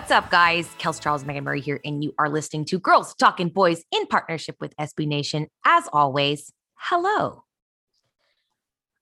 [0.00, 0.66] What's up, guys?
[0.78, 4.56] Kels Charles, Megan Murray here, and you are listening to Girls Talking Boys in partnership
[4.58, 5.46] with SB Nation.
[5.66, 7.44] As always, hello.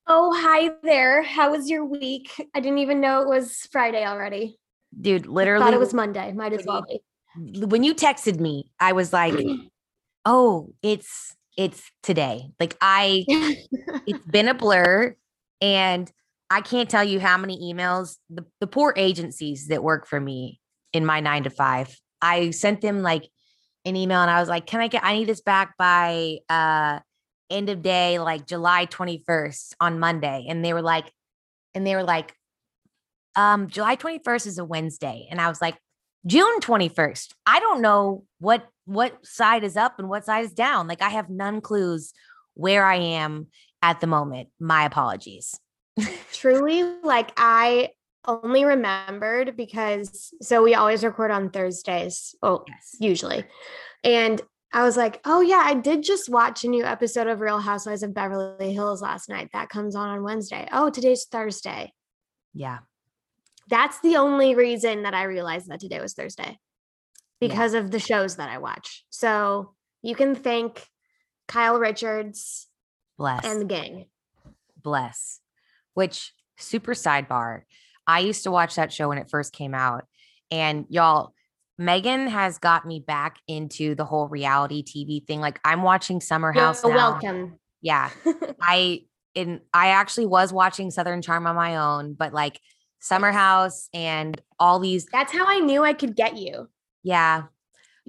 [0.09, 1.23] Oh, hi there.
[1.23, 2.33] How was your week?
[2.53, 4.59] I didn't even know it was Friday already.
[5.01, 5.65] Dude, literally.
[5.65, 6.33] Thought it was Monday.
[6.33, 7.01] Might as well be.
[7.65, 9.39] When you texted me, I was like,
[10.25, 12.51] oh, it's it's today.
[12.59, 15.15] Like I it's been a blur
[15.61, 16.11] and
[16.51, 20.59] I can't tell you how many emails the, the poor agencies that work for me
[20.93, 21.97] in my nine to five.
[22.21, 23.29] I sent them like
[23.85, 27.01] an email and I was like, can I get, I need this back by uh
[27.51, 30.47] end of day, like July 21st on Monday.
[30.49, 31.11] And they were like,
[31.75, 32.35] and they were like,
[33.37, 35.29] um, July 21st is a Wednesday.
[35.31, 35.77] And I was like,
[36.27, 37.33] June 21st.
[37.47, 40.89] I don't know what what side is up and what side is down.
[40.89, 42.13] Like I have none clues
[42.55, 43.49] where I am
[43.83, 44.49] at the moment.
[44.59, 45.59] My apologies.
[46.33, 47.91] Truly, like I
[48.27, 52.35] only remembered because so we always record on Thursdays.
[52.43, 53.45] Oh, yes, usually.
[54.05, 54.41] And
[54.73, 58.03] I was like, oh yeah, I did just watch a new episode of Real Housewives
[58.03, 59.49] of Beverly Hills last night.
[59.53, 60.69] That comes on on Wednesday.
[60.73, 61.93] Oh, today's Thursday.
[62.53, 62.79] Yeah.
[63.69, 66.59] That's the only reason that I realized that today was Thursday
[67.41, 67.81] because yeah.
[67.81, 69.05] of the shows that I watch.
[69.11, 70.87] So you can thank
[71.47, 72.67] Kyle Richards
[73.17, 74.07] bless and the gang.
[74.83, 75.41] Bless.
[75.95, 77.63] Which super sidebar.
[78.09, 80.07] I used to watch that show when it first came out.
[80.51, 81.35] And y'all,
[81.77, 85.41] Megan has got me back into the whole reality TV thing.
[85.41, 86.83] Like I'm watching Summer House.
[86.83, 87.13] You're now.
[87.13, 87.59] welcome.
[87.83, 88.11] Yeah.
[88.61, 89.03] I
[89.35, 92.61] in I actually was watching Southern Charm on my own, but like
[92.99, 96.69] Summer House and all these That's how I knew I could get you.
[97.05, 97.43] Yeah.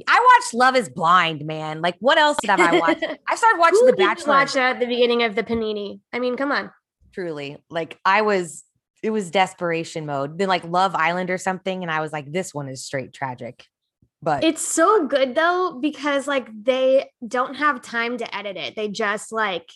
[0.07, 1.81] I watched Love is Blind, man.
[1.81, 2.97] Like what else did I watch?
[3.27, 4.33] I started watching The Bachelor.
[4.33, 5.99] Watch that at the beginning of the Panini.
[6.13, 6.71] I mean, come on.
[7.11, 7.57] Truly.
[7.69, 8.63] Like I was
[9.01, 10.37] it was desperation mode.
[10.37, 13.65] Then like Love Island or something, and I was like, this one is straight tragic.
[14.21, 18.75] But it's so good though because like they don't have time to edit it.
[18.75, 19.69] They just like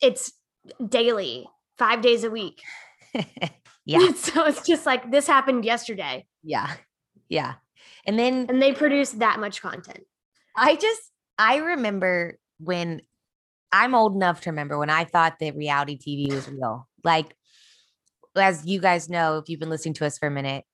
[0.00, 0.32] it's
[0.86, 2.62] daily, five days a week.
[3.84, 4.12] yeah.
[4.12, 6.26] so it's just like this happened yesterday.
[6.42, 6.72] Yeah.
[7.28, 7.54] Yeah.
[8.06, 10.04] And then and they produce that much content.
[10.56, 11.02] I just
[11.38, 13.02] I remember when
[13.70, 16.88] I'm old enough to remember when I thought that reality TV was real.
[17.04, 17.34] Like
[18.40, 20.64] as you guys know, if you've been listening to us for a minute,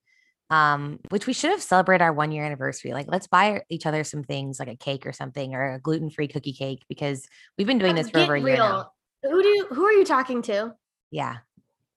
[0.50, 2.92] um, which we should have celebrated our one year anniversary.
[2.92, 6.10] Like, let's buy each other some things like a cake or something or a gluten
[6.10, 7.26] free cookie cake because
[7.56, 8.90] we've been doing this for over a year now.
[9.22, 10.74] Who do you, who are you talking to?
[11.10, 11.38] Yeah,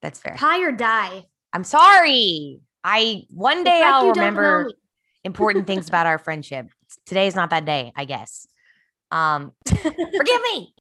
[0.02, 0.36] that's fair.
[0.36, 1.26] Pie or die.
[1.54, 2.62] I'm sorry.
[2.84, 4.72] I one day I'll remember
[5.24, 6.68] important things about our friendship.
[7.06, 8.48] Today's not that day, I guess.
[9.12, 10.74] Um, forgive me.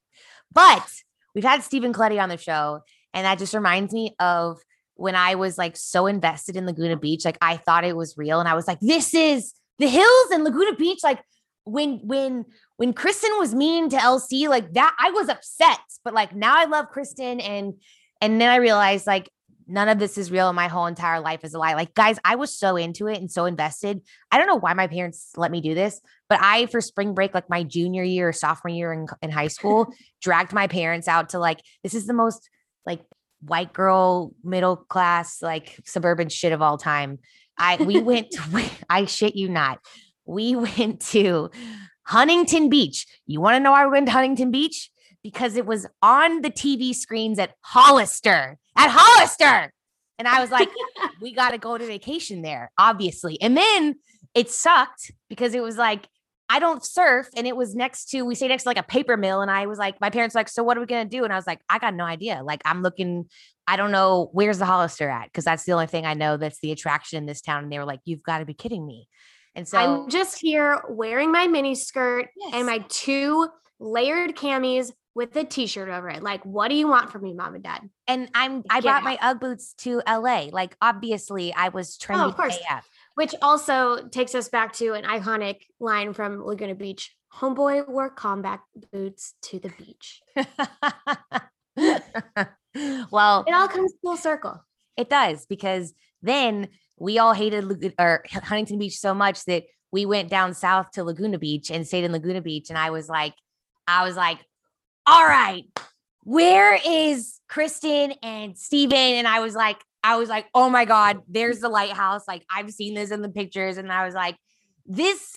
[0.52, 0.88] But
[1.34, 2.80] we've had Stephen Colletti on the show,
[3.12, 4.60] and that just reminds me of
[4.96, 8.40] when I was like so invested in Laguna Beach, like I thought it was real.
[8.40, 11.00] And I was like, this is the hills and Laguna Beach.
[11.04, 11.22] Like
[11.64, 12.46] when, when,
[12.76, 15.78] when Kristen was mean to LC, like that, I was upset.
[16.02, 17.40] But like now I love Kristen.
[17.40, 17.74] And,
[18.20, 19.30] and then I realized like
[19.66, 20.48] none of this is real.
[20.48, 21.74] And my whole entire life is a lie.
[21.74, 24.00] Like, guys, I was so into it and so invested.
[24.30, 27.34] I don't know why my parents let me do this, but I, for spring break,
[27.34, 31.30] like my junior year or sophomore year in, in high school, dragged my parents out
[31.30, 32.48] to like, this is the most
[32.86, 33.00] like
[33.46, 37.18] white girl, middle class, like suburban shit of all time.
[37.58, 39.78] I we went to, I shit you not.
[40.24, 41.50] We went to
[42.04, 43.06] Huntington Beach.
[43.26, 44.90] You want to know why we went to Huntington Beach?
[45.22, 48.58] Because it was on the TV screens at Hollister.
[48.76, 49.72] At Hollister.
[50.18, 50.68] And I was like,
[51.20, 53.40] we got to go to vacation there, obviously.
[53.40, 53.96] And then
[54.34, 56.08] it sucked because it was like
[56.48, 57.28] I don't surf.
[57.36, 59.40] And it was next to, we stayed next to like a paper mill.
[59.40, 61.24] And I was like, my parents were like, so what are we going to do?
[61.24, 62.42] And I was like, I got no idea.
[62.44, 63.28] Like, I'm looking,
[63.66, 65.32] I don't know, where's the Hollister at?
[65.32, 67.64] Cause that's the only thing I know that's the attraction in this town.
[67.64, 69.08] And they were like, you've got to be kidding me.
[69.56, 72.50] And so I'm just here wearing my mini skirt yes.
[72.54, 73.48] and my two
[73.80, 76.22] layered camis with a t-shirt over it.
[76.22, 77.88] Like, what do you want from me, mom and dad?
[78.06, 80.48] And I'm I brought my UGG boots to LA.
[80.52, 82.58] Like, obviously, I was trending oh, of course.
[82.70, 82.86] AF.
[83.16, 87.14] Which also takes us back to an iconic line from Laguna Beach.
[87.34, 88.60] Homeboy wore combat
[88.92, 90.22] boots to the beach.
[93.10, 94.64] well, it all comes full circle.
[94.96, 95.92] It does because
[96.22, 96.68] then
[96.98, 101.38] we all hated or Huntington Beach so much that we went down south to Laguna
[101.38, 102.68] Beach and stayed in Laguna Beach.
[102.70, 103.34] And I was like,
[103.86, 104.38] I was like,
[105.06, 105.64] all right,
[106.24, 108.96] where is Kristen and Stephen?
[108.96, 112.28] And I was like, I was like, oh my God, there's the lighthouse.
[112.28, 113.76] Like I've seen this in the pictures.
[113.76, 114.36] And I was like,
[114.86, 115.36] this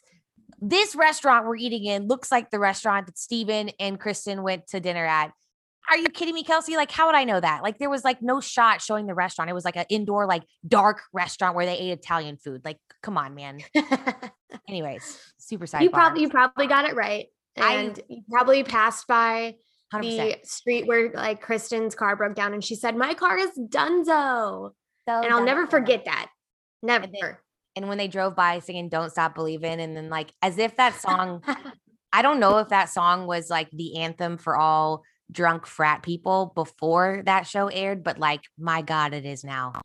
[0.62, 4.80] this restaurant we're eating in looks like the restaurant that Stephen and Kristen went to
[4.80, 5.32] dinner at.
[5.90, 6.76] Are you kidding me, Kelsey?
[6.76, 7.64] Like, how would I know that?
[7.64, 9.50] Like, there was like no shot showing the restaurant.
[9.50, 12.62] It was like an indoor, like dark restaurant where they ate Italian food.
[12.64, 13.62] Like, come on, man.
[14.68, 15.82] Anyways, super side.
[15.82, 17.26] You probably you probably got it right
[17.56, 19.56] and I, probably passed by
[19.94, 20.02] 100%.
[20.02, 24.72] the street where like Kristen's car broke down and she said, My car is Dunzo.
[25.08, 26.30] So and I'll never forget that.
[26.84, 27.06] Never.
[27.06, 27.38] And, then,
[27.76, 31.00] and when they drove by singing Don't Stop Believing, and then like as if that
[31.00, 31.44] song,
[32.14, 36.52] I don't know if that song was like the anthem for all drunk frat people
[36.56, 39.82] before that show aired, but like my God, it is now.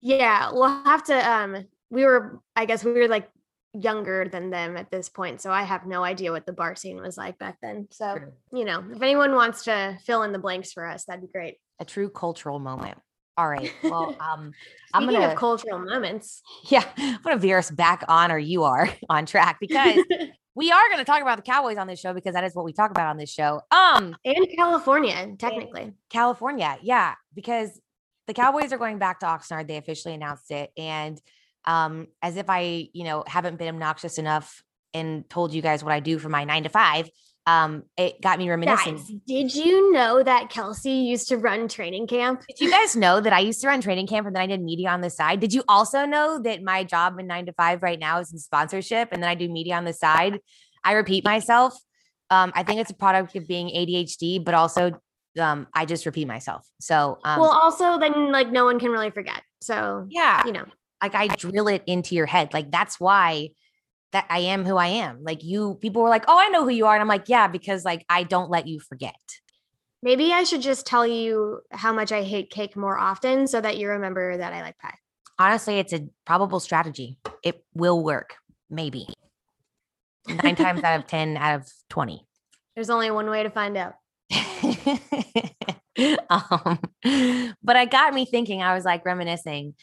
[0.00, 3.28] Yeah, we'll have to um we were I guess we were like
[3.74, 5.40] younger than them at this point.
[5.40, 7.88] So I have no idea what the bar scene was like back then.
[7.90, 8.18] So,
[8.52, 11.56] you know, if anyone wants to fill in the blanks for us, that'd be great.
[11.80, 12.98] A true cultural moment.
[13.36, 13.72] All right.
[13.82, 14.52] Well, um,
[14.92, 16.42] I'm gonna have cultural moments.
[16.68, 20.04] Yeah, I'm gonna veer us back on, or you are on track because
[20.54, 22.72] we are gonna talk about the Cowboys on this show because that is what we
[22.72, 23.62] talk about on this show.
[23.70, 25.92] Um, and California, technically.
[26.10, 27.80] California, yeah, because
[28.26, 29.66] the Cowboys are going back to Oxnard.
[29.66, 31.18] They officially announced it, and
[31.64, 34.62] um, as if I, you know, haven't been obnoxious enough
[34.94, 37.08] and told you guys what I do for my nine to five.
[37.44, 38.96] Um, it got me reminiscing.
[38.96, 42.42] Guys, did you know that Kelsey used to run training camp?
[42.46, 44.62] Did you guys know that I used to run training camp and then I did
[44.62, 45.40] media on the side?
[45.40, 48.38] Did you also know that my job in nine to five right now is in
[48.38, 50.38] sponsorship and then I do media on the side?
[50.84, 51.74] I repeat myself.
[52.30, 55.00] Um, I think it's a product of being ADHD, but also
[55.38, 56.66] um, I just repeat myself.
[56.80, 59.42] So, um, well, also then like no one can really forget.
[59.60, 60.64] So, yeah, you know,
[61.02, 62.54] like I drill it into your head.
[62.54, 63.50] Like that's why
[64.12, 65.22] that I am who I am.
[65.22, 67.48] Like you, people were like, "Oh, I know who you are," and I'm like, "Yeah,"
[67.48, 69.14] because like I don't let you forget.
[70.02, 73.76] Maybe I should just tell you how much I hate cake more often, so that
[73.76, 74.94] you remember that I like pie.
[75.38, 77.18] Honestly, it's a probable strategy.
[77.42, 78.36] It will work.
[78.70, 79.06] Maybe
[80.28, 82.26] nine times out of ten out of twenty.
[82.74, 83.94] There's only one way to find out.
[86.30, 86.78] um,
[87.62, 88.62] but I got me thinking.
[88.62, 89.74] I was like reminiscing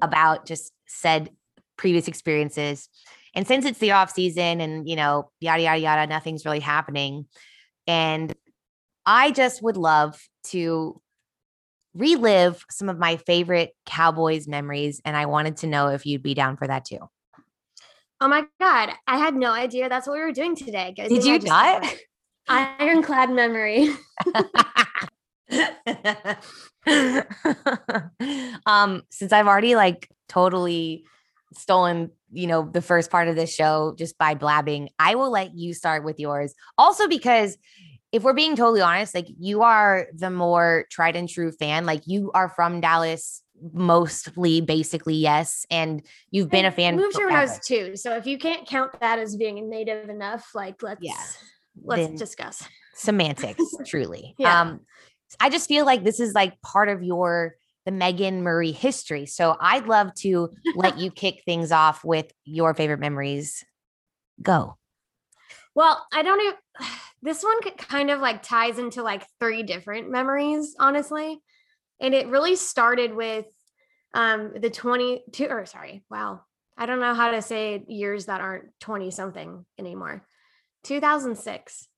[0.00, 1.30] about just said
[1.76, 2.88] previous experiences.
[3.34, 7.26] And since it's the off season and, you know, yada, yada, yada, nothing's really happening.
[7.86, 8.32] And
[9.06, 11.00] I just would love to
[11.94, 15.00] relive some of my favorite Cowboys memories.
[15.04, 16.98] And I wanted to know if you'd be down for that too.
[18.20, 18.90] Oh my God.
[19.06, 20.94] I had no idea that's what we were doing today.
[20.96, 21.84] Did you not?
[22.48, 23.88] Ironclad memory.
[28.66, 31.04] um, since I've already like totally
[31.52, 35.54] stolen, you know, the first part of this show just by blabbing, I will let
[35.54, 36.54] you start with yours.
[36.78, 37.56] Also, because
[38.14, 41.84] if we're being totally honest, like you are the more tried and true fan.
[41.84, 46.94] Like you are from Dallas, mostly, basically, yes, and you've been a fan.
[46.94, 50.08] Moved here when I was two, so if you can't count that as being native
[50.08, 51.20] enough, like let's yeah,
[51.82, 53.60] let's discuss semantics.
[53.86, 54.60] truly, yeah.
[54.60, 54.80] Um,
[55.40, 59.26] I just feel like this is like part of your the Megan Murray history.
[59.26, 63.64] So I'd love to let you kick things off with your favorite memories.
[64.42, 64.76] Go.
[65.74, 66.54] Well, I don't even
[67.22, 71.40] this one kind of like ties into like three different memories, honestly.
[72.00, 73.46] And it really started with
[74.14, 76.42] um the 22 or sorry, wow.
[76.76, 80.26] I don't know how to say years that aren't 20 something anymore.
[80.84, 81.88] 2006.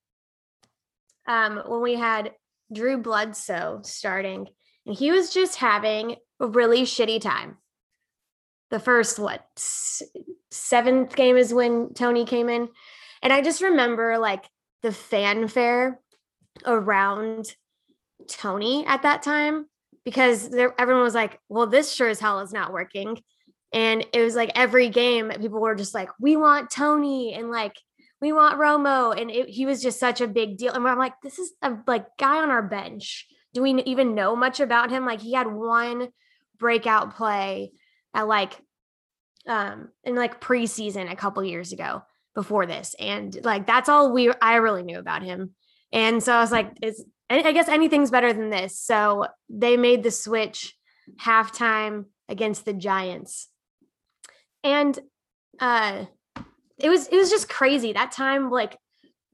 [1.27, 2.33] Um when we had
[2.73, 4.49] Drew Bledsoe starting,
[4.87, 7.59] and he was just having a really shitty time.
[8.71, 9.45] The first, what,
[10.51, 12.69] seventh game is when Tony came in.
[13.23, 14.45] And I just remember like
[14.83, 16.01] the fanfare
[16.65, 17.55] around
[18.29, 19.67] Tony at that time
[20.05, 23.21] because there, everyone was like, well, this sure as hell is not working.
[23.73, 27.75] And it was like every game, people were just like, we want Tony and like,
[28.21, 29.19] we want Romo.
[29.19, 30.73] And it, he was just such a big deal.
[30.73, 33.27] And I'm like, this is a like guy on our bench.
[33.55, 35.05] Do we even know much about him?
[35.07, 36.09] Like he had one
[36.59, 37.73] breakout play
[38.15, 38.59] at like
[39.47, 42.03] um in like preseason a couple years ago
[42.35, 42.95] before this.
[42.99, 45.55] And like that's all we I really knew about him.
[45.93, 48.79] And so I was like, it's I guess anything's better than this.
[48.79, 50.75] So they made the switch
[51.21, 53.49] halftime against the Giants.
[54.65, 54.99] And
[55.61, 56.07] uh
[56.79, 57.93] it was it was just crazy.
[57.93, 58.77] That time like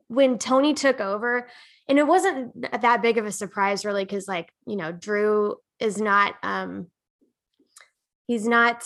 [0.09, 1.49] when Tony took over
[1.89, 6.01] and it wasn't that big of a surprise really cuz like, you know, Drew is
[6.01, 6.89] not um
[8.27, 8.85] he's not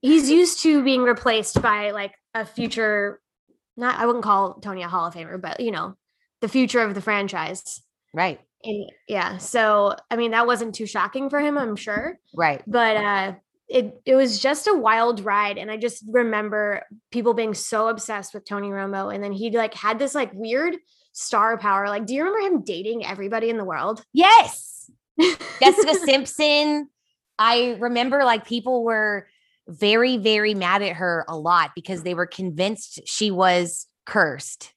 [0.00, 3.20] he's used to being replaced by like a future
[3.76, 5.96] not I wouldn't call Tony a Hall of Famer, but you know,
[6.40, 7.82] the future of the franchise.
[8.12, 8.40] Right.
[8.64, 12.18] And yeah, so I mean that wasn't too shocking for him, I'm sure.
[12.34, 12.62] Right.
[12.66, 13.34] But uh
[13.72, 18.34] it it was just a wild ride and I just remember people being so obsessed
[18.34, 20.76] with Tony Romo and then he like had this like weird
[21.12, 21.88] star power.
[21.88, 24.04] Like do you remember him dating everybody in the world?
[24.12, 24.90] Yes.
[25.60, 26.88] Jessica Simpson.
[27.38, 29.26] I remember like people were
[29.68, 34.71] very, very mad at her a lot because they were convinced she was cursed.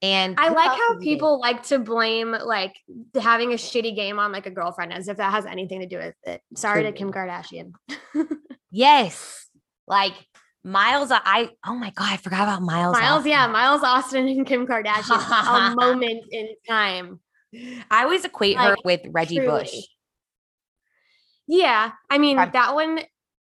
[0.00, 2.76] And I like how people like to blame like
[3.20, 5.98] having a shitty game on like a girlfriend as if that has anything to do
[5.98, 6.40] with it.
[6.56, 6.92] Sorry True.
[6.92, 7.72] to Kim Kardashian.
[8.70, 9.48] yes.
[9.88, 10.14] Like
[10.62, 12.92] Miles, I oh my god, I forgot about Miles.
[12.92, 13.30] Miles, Austin.
[13.30, 15.72] yeah, Miles Austin and Kim Kardashian.
[15.72, 17.20] a moment in time.
[17.90, 19.62] I always equate like, her with Reggie truly.
[19.62, 19.74] Bush.
[21.46, 23.00] Yeah, I mean that one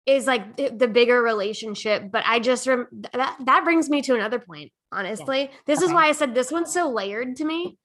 [0.09, 2.11] is like the bigger relationship.
[2.11, 4.73] But I just rem- that that brings me to another point.
[4.91, 5.51] Honestly, yeah.
[5.67, 5.85] this okay.
[5.85, 5.95] is uh-huh.
[5.95, 7.77] why I said this one's so layered to me.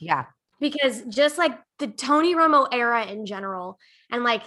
[0.00, 0.24] Yeah,
[0.58, 3.78] because just like the Tony Romo era in general,
[4.10, 4.42] and like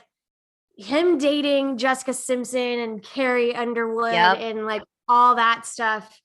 [0.77, 4.37] him dating Jessica Simpson and Carrie Underwood yep.
[4.39, 6.19] and like all that stuff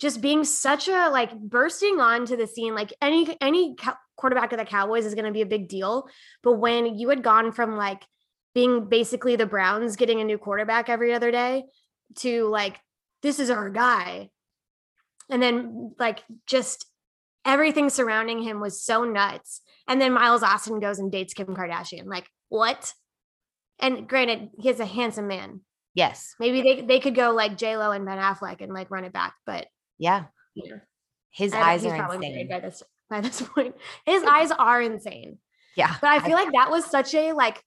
[0.00, 3.76] just being such a like bursting onto the scene like any any
[4.16, 6.08] quarterback of the cowboys is going to be a big deal
[6.42, 8.02] but when you had gone from like
[8.58, 11.62] being basically the Browns getting a new quarterback every other day
[12.16, 12.80] to like,
[13.22, 14.30] this is our guy.
[15.30, 16.84] And then like just
[17.44, 19.60] everything surrounding him was so nuts.
[19.86, 22.06] And then Miles Austin goes and dates Kim Kardashian.
[22.06, 22.92] Like, what?
[23.78, 25.60] And granted, he's a handsome man.
[25.94, 26.34] Yes.
[26.40, 29.12] Maybe they, they could go like J Lo and Ben Affleck and like run it
[29.12, 30.24] back, but yeah.
[31.30, 33.76] His eyes are insane by this by this point.
[34.04, 35.38] His eyes are insane.
[35.76, 35.94] Yeah.
[36.00, 37.62] But I feel I, like that was such a like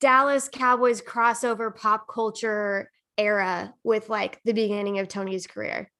[0.00, 5.90] Dallas Cowboys crossover pop culture era with like the beginning of Tony's career.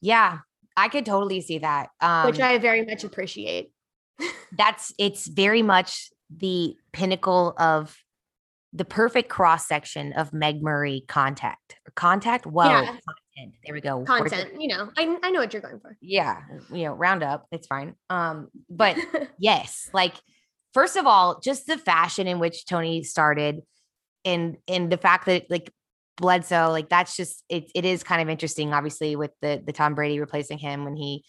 [0.00, 0.38] Yeah,
[0.76, 1.88] I could totally see that.
[2.00, 3.72] Um, which I very much appreciate.
[4.56, 7.96] that's it's very much the pinnacle of
[8.72, 11.76] the perfect cross section of Meg Murray contact.
[11.94, 12.46] Contact?
[12.46, 12.64] Whoa.
[12.64, 12.84] Yeah.
[12.84, 13.54] Content.
[13.64, 14.04] There we go.
[14.04, 14.90] Content, you know.
[14.98, 15.96] I, I know what you're going for.
[16.02, 16.42] Yeah.
[16.70, 17.46] You know, round up.
[17.50, 17.94] It's fine.
[18.10, 18.98] Um, but
[19.38, 20.14] yes, like
[20.76, 23.62] first of all, just the fashion in which Tony started
[24.26, 25.72] and and the fact that like
[26.18, 29.94] Bledsoe, like that's just it it is kind of interesting, obviously, with the the Tom
[29.94, 31.24] Brady replacing him when he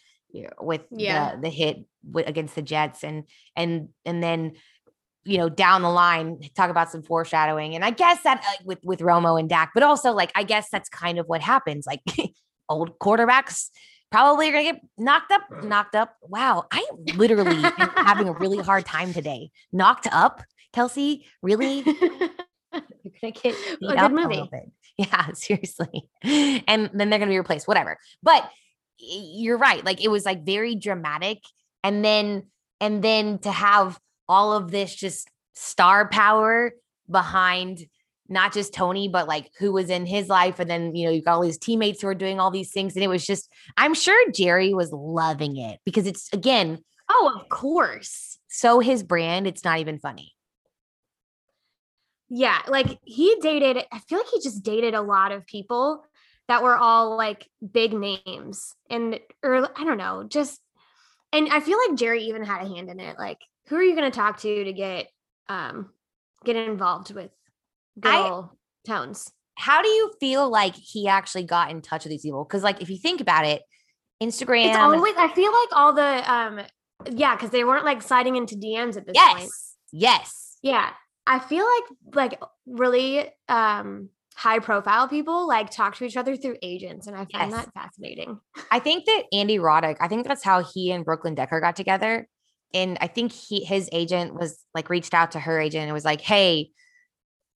[0.59, 1.35] with yeah.
[1.35, 1.77] the, the hit
[2.13, 3.23] against the Jets and
[3.55, 4.51] and and then
[5.23, 8.79] you know down the line talk about some foreshadowing and I guess that like with
[8.83, 11.85] with Romo and Dak, but also like I guess that's kind of what happens.
[11.87, 12.01] Like
[12.69, 13.69] old quarterbacks
[14.11, 16.15] probably gonna get knocked up, knocked up.
[16.21, 16.85] Wow, I
[17.15, 19.51] literally am having a really hard time today.
[19.71, 20.41] Knocked up,
[20.73, 21.83] Kelsey, really?
[21.85, 24.23] You're gonna get beat a up movie.
[24.23, 24.71] a little bit.
[24.97, 26.09] Yeah, seriously.
[26.23, 27.99] And then they're gonna be replaced, whatever.
[28.23, 28.49] But
[28.97, 29.85] you're right.
[29.85, 31.37] Like it was like very dramatic.
[31.83, 32.47] And then
[32.81, 36.71] and then to have all of this just star power
[37.09, 37.85] behind
[38.29, 40.59] not just Tony, but like who was in his life.
[40.59, 42.95] And then, you know, you got all these teammates who are doing all these things.
[42.95, 46.79] And it was just, I'm sure Jerry was loving it because it's again,
[47.09, 48.37] oh, of course.
[48.47, 50.33] So his brand, it's not even funny.
[52.29, 52.59] Yeah.
[52.67, 56.03] Like he dated, I feel like he just dated a lot of people
[56.47, 60.59] that were all like big names and, or I don't know, just,
[61.33, 63.17] and I feel like Jerry even had a hand in it.
[63.19, 65.07] Like, who are you going to talk to to get,
[65.49, 65.89] um,
[66.45, 67.31] get involved with
[67.99, 69.31] girl I, tones.
[69.55, 72.43] How do you feel like he actually got in touch with these people?
[72.43, 73.63] Because, like, if you think about it,
[74.21, 74.67] Instagram.
[74.67, 75.13] It's always.
[75.17, 76.61] I feel like all the um,
[77.11, 79.51] yeah, because they weren't like sliding into DMs at this yes, point.
[79.91, 80.57] Yes.
[80.61, 80.89] Yeah,
[81.25, 86.55] I feel like like really um high profile people like talk to each other through
[86.61, 87.53] agents and i find yes.
[87.53, 88.39] that fascinating
[88.69, 92.27] i think that andy roddick i think that's how he and brooklyn decker got together
[92.71, 96.05] and i think he his agent was like reached out to her agent and was
[96.05, 96.69] like hey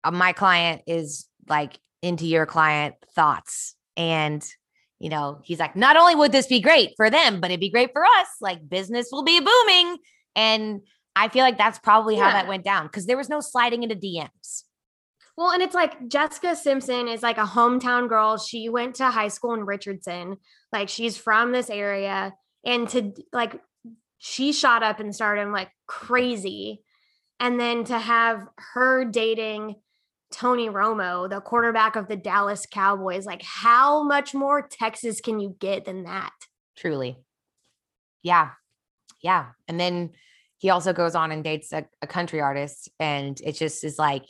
[0.03, 4.47] Uh, my client is like into your client thoughts and
[4.99, 7.69] you know he's like not only would this be great for them but it'd be
[7.69, 9.97] great for us like business will be booming.
[10.35, 10.81] And
[11.15, 12.25] i feel like that's probably yeah.
[12.25, 14.63] how that went down because there was no sliding into dms
[15.35, 18.37] well and it's like jessica simpson is like a hometown girl.
[18.37, 20.37] She went to high school in richardson.
[20.71, 23.59] Like she's from this area and to like
[24.23, 26.83] she shot up and started like crazy.
[27.39, 29.77] And then to have her dating
[30.31, 33.25] Tony Romo, the quarterback of the Dallas Cowboys.
[33.25, 36.33] Like, how much more Texas can you get than that?
[36.77, 37.17] Truly.
[38.23, 38.51] Yeah.
[39.21, 39.47] Yeah.
[39.67, 40.11] And then
[40.57, 42.89] he also goes on and dates a, a country artist.
[42.99, 44.25] And it just is like,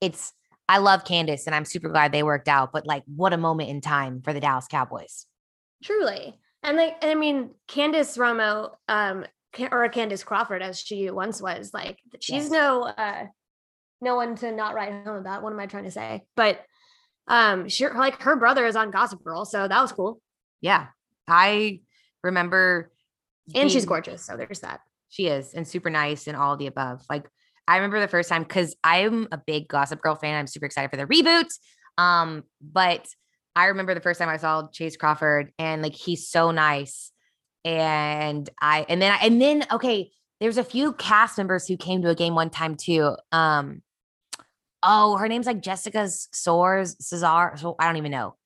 [0.00, 0.32] it's,
[0.68, 3.70] I love Candace and I'm super glad they worked out, but like, what a moment
[3.70, 5.26] in time for the Dallas Cowboys.
[5.84, 6.38] Truly.
[6.62, 9.24] And like, I mean, Candace Romo, um,
[9.70, 12.50] or Candace Crawford, as she once was, like, she's yes.
[12.50, 13.26] no, uh,
[14.00, 15.42] no one to not write home about.
[15.42, 16.24] What am I trying to say?
[16.36, 16.64] But
[17.28, 20.20] um, she like her brother is on Gossip Girl, so that was cool.
[20.60, 20.86] Yeah,
[21.28, 21.80] I
[22.22, 22.92] remember,
[23.48, 24.24] and being, she's gorgeous.
[24.24, 24.80] So there's that.
[25.08, 27.02] She is, and super nice, and all the above.
[27.08, 27.28] Like
[27.68, 30.38] I remember the first time because I'm a big Gossip Girl fan.
[30.38, 31.48] I'm super excited for the reboot.
[31.98, 33.06] Um, but
[33.54, 37.10] I remember the first time I saw Chace Crawford, and like he's so nice.
[37.64, 42.10] And I, and then, and then, okay, there's a few cast members who came to
[42.10, 43.16] a game one time too.
[43.32, 43.82] Um,
[44.86, 47.56] oh, her name's like Jessica Soares, Cesar.
[47.56, 48.36] So I don't even know.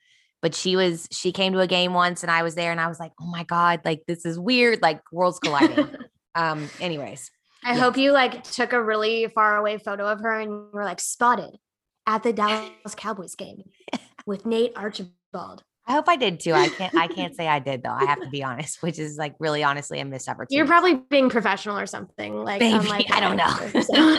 [0.43, 2.89] But she was, she came to a game once and I was there and I
[2.89, 5.87] was like, oh my God, like this is weird, like worlds colliding.
[6.35, 7.31] um, anyways.
[7.63, 7.81] I yeah.
[7.81, 11.01] hope you like took a really far away photo of her and you were like
[11.01, 11.59] spotted
[12.07, 13.65] at the Dallas Cowboys game
[14.27, 15.63] with Nate Archibald.
[15.87, 16.53] I hope I did too.
[16.53, 17.91] I can't I can't say I did though.
[17.91, 20.57] I have to be honest, which is like really honestly a missed opportunity.
[20.57, 22.45] You're probably being professional or something.
[22.45, 23.83] Like Maybe, I don't know.
[23.83, 24.19] So.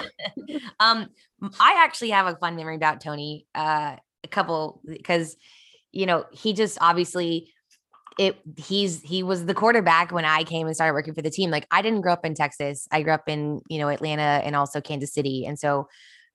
[0.80, 1.08] um
[1.60, 3.46] I actually have a fun memory about Tony.
[3.56, 5.36] Uh a couple because
[5.91, 7.51] you know, he just obviously
[8.20, 11.50] it he's he was the quarterback when I came and started working for the team.
[11.50, 12.88] Like I didn't grow up in Texas.
[12.91, 15.46] I grew up in, you know, Atlanta and also Kansas City.
[15.46, 15.88] And so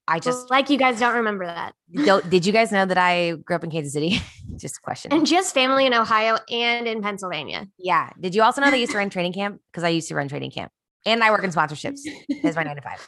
[0.07, 1.73] I just like you guys don't remember that.
[2.05, 4.21] Don't, did you guys know that I grew up in Kansas City?
[4.55, 5.11] just a question.
[5.11, 7.67] And just family in Ohio and in Pennsylvania.
[7.77, 8.11] Yeah.
[8.19, 9.61] Did you also know they used to run training camp?
[9.71, 10.71] Because I used to run training camp
[11.05, 11.99] and I work in sponsorships
[12.43, 13.05] as my nine to five.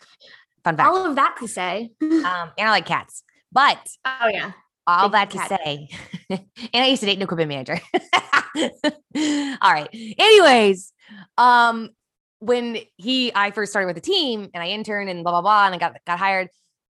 [0.64, 0.90] Fun fact.
[0.90, 1.92] All of that to say.
[2.02, 3.24] Um, and I like cats.
[3.52, 4.52] But oh yeah.
[4.86, 5.90] All Big that to say.
[6.30, 7.80] and I used to date an equipment manager.
[9.62, 9.90] all right.
[9.94, 10.92] Anyways,
[11.38, 11.90] um,
[12.40, 15.66] when he I first started with the team and I interned and blah blah blah
[15.66, 16.50] and I got got hired,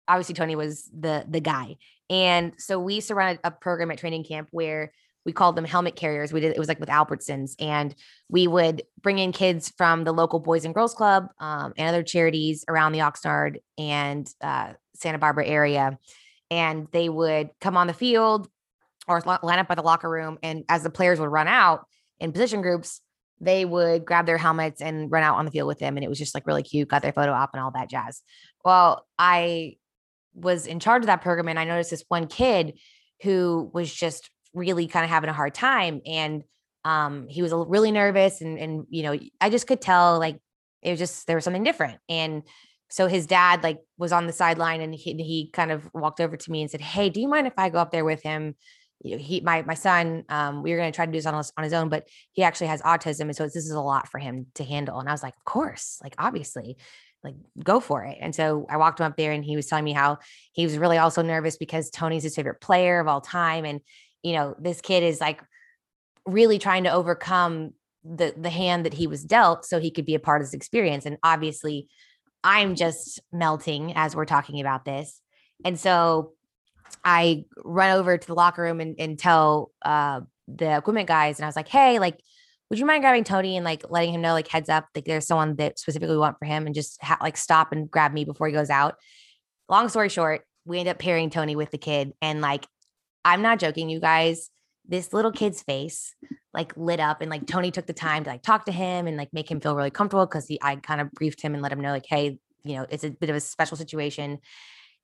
[0.09, 1.77] obviously Tony was the the guy.
[2.09, 4.93] And so we surrounded a program at training camp where
[5.25, 6.33] we called them helmet carriers.
[6.33, 7.95] We did it was like with Albertsons, and
[8.31, 12.05] we would bring in kids from the local Boys and Girls Club um, and other
[12.05, 15.99] charities around the Oxnard and uh, Santa Barbara area,
[16.51, 18.49] and they would come on the field
[19.09, 20.39] or line up by the locker room.
[20.43, 21.87] And as the players would run out
[22.21, 23.01] in position groups,
[23.41, 26.09] they would grab their helmets and run out on the field with them, and it
[26.09, 26.89] was just like really cute.
[26.89, 28.23] Got their photo op and all that jazz.
[28.65, 29.77] Well, I
[30.37, 32.79] was in charge of that program and I noticed this one kid
[33.23, 36.45] who was just really kind of having a hard time and
[36.85, 40.39] um, he was really nervous and and you know I just could tell like
[40.83, 42.43] it was just there was something different and
[42.89, 46.37] so his dad like was on the sideline and he, he kind of walked over
[46.37, 48.55] to me and said hey do you mind if I go up there with him?
[49.03, 51.27] You know, he my my son um, we were going to try to do this
[51.27, 54.09] on on his own but he actually has autism and so this is a lot
[54.09, 56.77] for him to handle and I was like of course like obviously
[57.27, 58.19] like go for it.
[58.21, 60.19] And so I walked him up there and he was telling me how
[60.53, 63.65] he was really also nervous because Tony's his favorite player of all time.
[63.65, 63.81] And,
[64.23, 65.41] you know, this kid is like
[66.25, 67.73] really trying to overcome
[68.05, 70.55] the the hand that he was dealt so he could be a part of this
[70.55, 71.07] experience.
[71.07, 71.89] And obviously
[72.45, 75.21] I'm just melting as we're talking about this.
[75.65, 76.33] And so
[77.05, 81.45] I run over to the locker room and, and tell uh, the equipment guys, and
[81.45, 82.21] I was like, hey, like,
[82.69, 85.27] would you mind grabbing Tony and like letting him know, like heads up, like there's
[85.27, 88.49] someone that specifically want for him and just ha- like stop and grab me before
[88.49, 88.97] he goes out.
[89.69, 92.13] Long story short, we end up pairing Tony with the kid.
[92.21, 92.67] And like,
[93.25, 94.51] I'm not joking, you guys,
[94.89, 96.15] this little kid's face
[96.57, 99.17] like lit up and like Tony took the time to like talk to him and
[99.17, 101.81] like make him feel really comfortable because I kind of briefed him and let him
[101.81, 104.39] know, like, hey, you know, it's a bit of a special situation.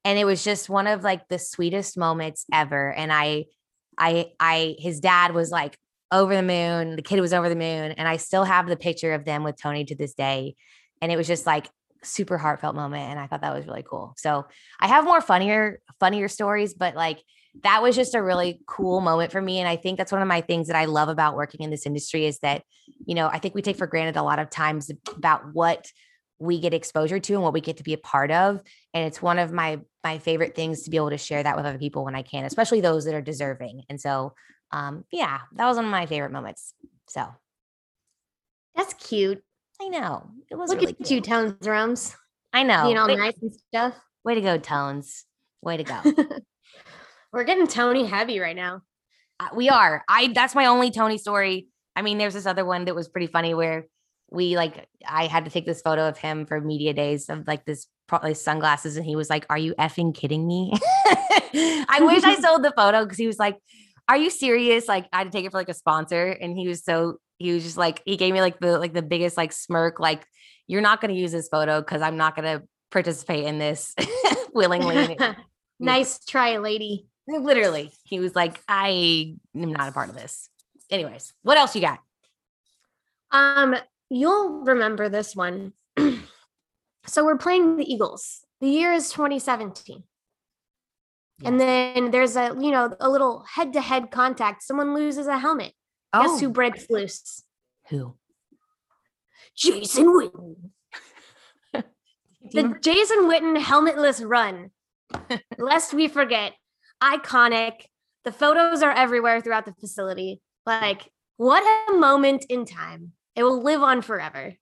[0.04, 2.92] And it was just one of like the sweetest moments ever.
[2.92, 3.44] And I,
[3.98, 5.76] I, I, his dad was like,
[6.12, 6.94] over the moon.
[6.94, 7.92] The kid was over the moon.
[7.92, 10.54] And I still have the picture of them with Tony to this day.
[11.00, 11.68] And it was just like
[12.04, 13.10] super heartfelt moment.
[13.10, 14.14] And I thought that was really cool.
[14.16, 14.46] So
[14.78, 17.22] I have more funnier, funnier stories, but like
[17.64, 19.58] that was just a really cool moment for me.
[19.58, 21.86] And I think that's one of my things that I love about working in this
[21.86, 22.62] industry is that,
[23.06, 25.86] you know, I think we take for granted a lot of times about what
[26.38, 28.60] we get exposure to and what we get to be a part of.
[28.94, 31.64] And it's one of my my favorite things to be able to share that with
[31.64, 33.82] other people when I can, especially those that are deserving.
[33.88, 34.34] And so
[34.72, 36.74] um yeah, that was one of my favorite moments.
[37.08, 37.26] So
[38.74, 39.42] that's cute.
[39.80, 40.30] I know.
[40.50, 42.16] It was Look really at you, Tones Rums.
[42.52, 42.88] I know.
[42.88, 43.94] You know, way, nice and stuff.
[44.24, 45.24] Way to go, Tones.
[45.60, 46.00] Way to go.
[47.32, 48.82] We're getting Tony heavy right now.
[49.40, 50.04] Uh, we are.
[50.08, 51.68] I that's my only Tony story.
[51.96, 53.86] I mean, there's this other one that was pretty funny where
[54.30, 57.64] we like I had to take this photo of him for media days of like
[57.64, 60.72] this probably sunglasses and he was like, "Are you effing kidding me?"
[61.54, 63.58] I wish I sold the photo because he was like,
[64.12, 66.68] "Are you serious?" Like I had to take it for like a sponsor, and he
[66.68, 69.52] was so he was just like he gave me like the like the biggest like
[69.52, 70.26] smirk, like
[70.66, 73.94] you're not going to use this photo because I'm not going to participate in this
[74.52, 75.18] willingly.
[75.80, 77.06] nice try, lady.
[77.26, 80.50] Literally, he was like, I am not a part of this.
[80.90, 82.00] Anyways, what else you got?
[83.30, 83.74] Um,
[84.10, 85.72] you'll remember this one.
[87.06, 88.44] so we're playing the Eagles.
[88.60, 90.02] The year is 2017.
[91.42, 91.50] Yes.
[91.50, 94.62] And then there's a, you know, a little head-to-head contact.
[94.62, 95.72] Someone loses a helmet.
[96.12, 96.22] Oh.
[96.22, 96.52] Guess who oh.
[96.52, 97.42] breaks loose?
[97.88, 98.16] Who?
[99.56, 100.54] Jason Witten.
[102.52, 104.70] the Jason Witten helmetless run.
[105.58, 106.52] Lest we forget,
[107.02, 107.86] iconic.
[108.24, 110.40] The photos are everywhere throughout the facility.
[110.64, 113.12] Like, what a moment in time.
[113.34, 114.54] It will live on forever.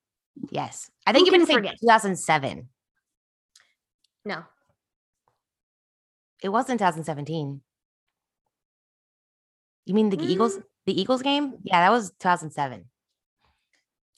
[0.50, 0.90] Yes.
[1.06, 2.68] I think you can forget 2007.
[4.24, 4.44] No.
[6.42, 7.60] It wasn't 2017.
[9.86, 10.28] You mean the mm.
[10.28, 11.54] Eagles the Eagles game?
[11.62, 12.84] Yeah, that was 2007.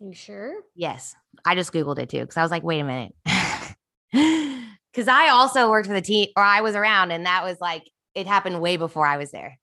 [0.00, 0.54] You sure?
[0.74, 1.14] Yes.
[1.44, 3.14] I just Googled it too because I was like, wait a minute.
[4.92, 7.88] Because I also worked for the team or I was around and that was like,
[8.14, 9.58] it happened way before I was there.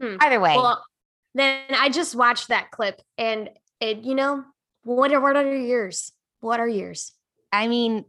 [0.00, 0.16] Hmm.
[0.20, 0.56] Either way.
[0.56, 0.84] Well,
[1.34, 3.48] then I just watched that clip and
[3.80, 4.44] it, you know,
[4.82, 6.12] what are, what are years?
[6.40, 7.12] What are years?
[7.52, 8.04] I mean,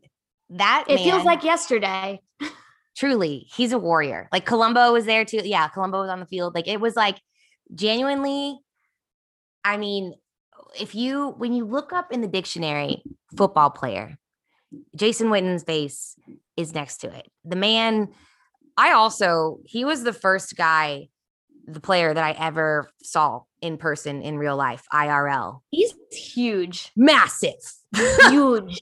[0.50, 2.22] that it man, feels like yesterday.
[2.96, 4.30] truly, he's a warrior.
[4.32, 5.42] Like Colombo was there too.
[5.44, 6.56] Yeah, Colombo was on the field.
[6.56, 7.20] Like it was like
[7.74, 8.60] genuinely,
[9.64, 10.14] I mean,
[10.80, 13.04] if you when you look up in the dictionary
[13.36, 14.18] football player,
[14.96, 16.16] Jason Witten's face
[16.58, 17.28] is next to it.
[17.46, 18.10] The man,
[18.78, 21.10] I also, he was the first guy,
[21.66, 25.62] the player that I ever saw in person in real life, IRL.
[25.72, 27.60] He's huge, massive,
[28.30, 28.82] huge.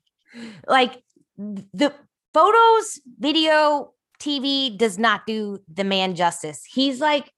[0.68, 1.02] like
[1.38, 1.94] the
[2.34, 6.64] photos, video, TV does not do the man justice.
[6.66, 7.32] He's like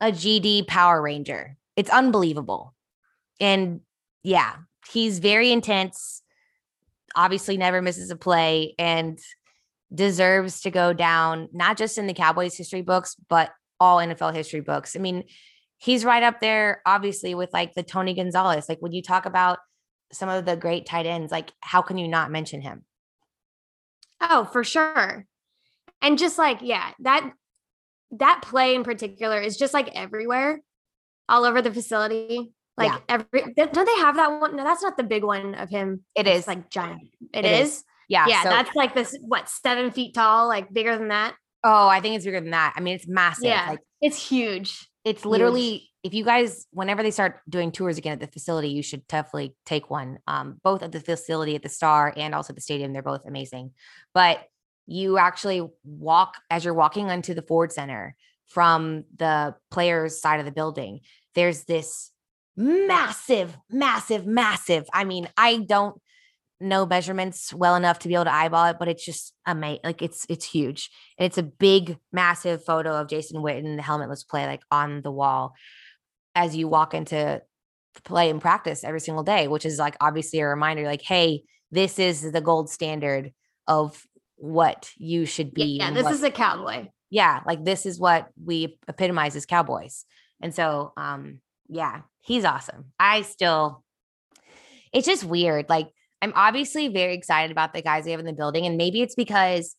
[0.00, 1.56] a GD Power Ranger.
[1.76, 2.74] It's unbelievable.
[3.40, 3.80] And
[4.22, 4.54] yeah,
[4.92, 6.22] he's very intense.
[7.14, 9.18] Obviously, never misses a play and
[9.94, 13.50] deserves to go down, not just in the Cowboys history books, but
[13.80, 14.96] all NFL history books.
[14.96, 15.24] I mean,
[15.78, 18.68] he's right up there, obviously, with like the Tony Gonzalez.
[18.68, 19.58] Like when you talk about
[20.12, 22.84] some of the great tight ends, like how can you not mention him?
[24.20, 25.27] Oh, for sure.
[26.02, 27.32] And just like, yeah, that
[28.12, 30.60] that play in particular is just like everywhere,
[31.28, 32.52] all over the facility.
[32.76, 32.98] Like yeah.
[33.08, 34.56] every don't they have that one?
[34.56, 36.04] No, that's not the big one of him.
[36.14, 37.02] It is like giant.
[37.34, 37.68] it, it is?
[37.68, 37.84] is.
[38.08, 38.26] Yeah.
[38.28, 38.42] Yeah.
[38.44, 41.34] So, that's like this what seven feet tall, like bigger than that.
[41.64, 42.74] Oh, I think it's bigger than that.
[42.76, 43.46] I mean, it's massive.
[43.46, 44.88] Yeah, like it's huge.
[45.04, 45.90] It's literally huge.
[46.04, 49.56] if you guys, whenever they start doing tours again at the facility, you should definitely
[49.66, 50.18] take one.
[50.26, 52.92] Um, both at the facility at the Star and also the stadium.
[52.92, 53.72] They're both amazing.
[54.14, 54.40] But
[54.88, 60.46] you actually walk as you're walking onto the Ford Center from the players' side of
[60.46, 61.00] the building.
[61.34, 62.10] There's this
[62.56, 64.86] massive, massive, massive.
[64.92, 66.00] I mean, I don't
[66.58, 69.82] know measurements well enough to be able to eyeball it, but it's just amazing.
[69.84, 70.90] Like it's it's huge.
[71.18, 75.12] And it's a big, massive photo of Jason Witten, the helmetless play, like on the
[75.12, 75.52] wall
[76.34, 77.42] as you walk into
[78.04, 81.98] play and practice every single day, which is like obviously a reminder, like, hey, this
[81.98, 83.32] is the gold standard
[83.68, 84.02] of
[84.38, 85.78] what you should be.
[85.78, 86.88] Yeah, this what, is a cowboy.
[87.10, 90.04] Yeah, like this is what we epitomize as cowboys.
[90.40, 92.92] And so um yeah, he's awesome.
[92.98, 93.84] I still
[94.92, 95.68] it's just weird.
[95.68, 95.88] Like
[96.22, 99.14] I'm obviously very excited about the guys we have in the building and maybe it's
[99.14, 99.76] because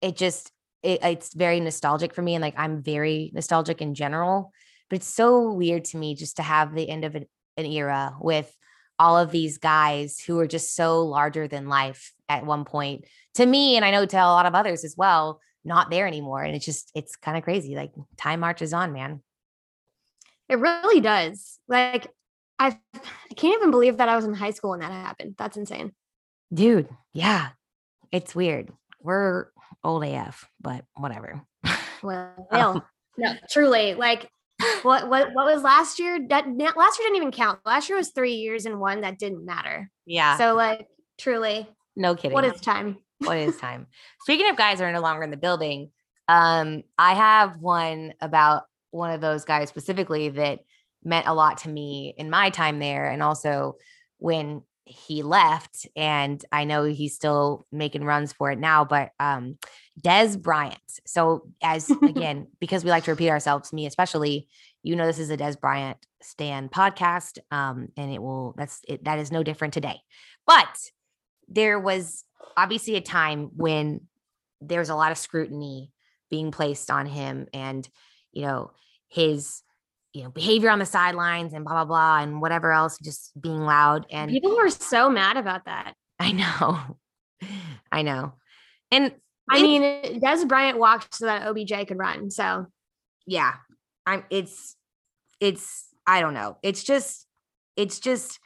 [0.00, 4.52] it just it, it's very nostalgic for me and like I'm very nostalgic in general,
[4.88, 8.14] but it's so weird to me just to have the end of an, an era
[8.20, 8.54] with
[9.00, 13.46] all of these guys who are just so larger than life at one point to
[13.46, 16.54] me and i know to a lot of others as well not there anymore and
[16.54, 19.22] it's just it's kind of crazy like time marches on man.
[20.48, 22.08] It really does like
[22.58, 25.56] i i can't even believe that i was in high school when that happened that's
[25.56, 25.92] insane.
[26.52, 27.50] Dude yeah
[28.12, 29.46] it's weird we're
[29.82, 31.42] old af but whatever.
[32.02, 32.82] Well um,
[33.18, 34.30] no truly like
[34.82, 38.10] what what what was last year that last year didn't even count last year was
[38.10, 40.86] three years and one that didn't matter yeah so like
[41.20, 41.68] Truly.
[41.96, 42.32] No kidding.
[42.32, 42.96] What is time?
[43.18, 43.86] what is time?
[44.22, 45.90] Speaking of guys that are no longer in the building,
[46.28, 50.60] um, I have one about one of those guys specifically that
[51.04, 53.76] meant a lot to me in my time there and also
[54.18, 59.56] when he left and I know he's still making runs for it now, but um
[60.00, 60.78] Dez Bryant.
[61.06, 64.48] So as again, because we like to repeat ourselves, me especially,
[64.82, 67.38] you know this is a Dez Bryant Stan podcast.
[67.50, 70.00] Um, and it will that's it that is no different today.
[70.46, 70.90] But
[71.48, 72.24] there was
[72.56, 74.02] obviously a time when
[74.60, 75.92] there's a lot of scrutiny
[76.30, 77.88] being placed on him and
[78.32, 78.72] you know
[79.08, 79.62] his
[80.12, 83.60] you know behavior on the sidelines and blah blah blah and whatever else just being
[83.60, 85.94] loud and people were so mad about that.
[86.18, 86.98] I know.
[87.92, 88.34] I know.
[88.90, 89.14] And
[89.48, 89.82] i mean
[90.20, 92.66] Dez Bryant walked so that obj could run so.
[93.26, 93.54] Yeah.
[94.06, 94.76] I'm it's
[95.38, 96.58] it's i don't know.
[96.62, 97.26] It's just
[97.76, 98.38] it's just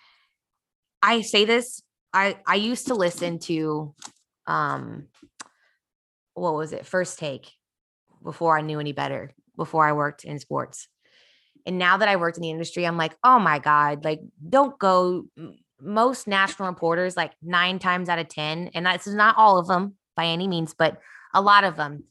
[1.03, 3.95] i say this i i used to listen to
[4.47, 5.07] um
[6.35, 7.51] what was it first take
[8.23, 10.89] before i knew any better before i worked in sports
[11.67, 14.79] and now that I worked in the industry, I'm like, oh my God, like don't
[14.79, 15.27] go.
[15.81, 19.97] Most national reporters, like nine times out of 10, and that's not all of them
[20.17, 20.99] by any means, but
[21.35, 22.05] a lot of them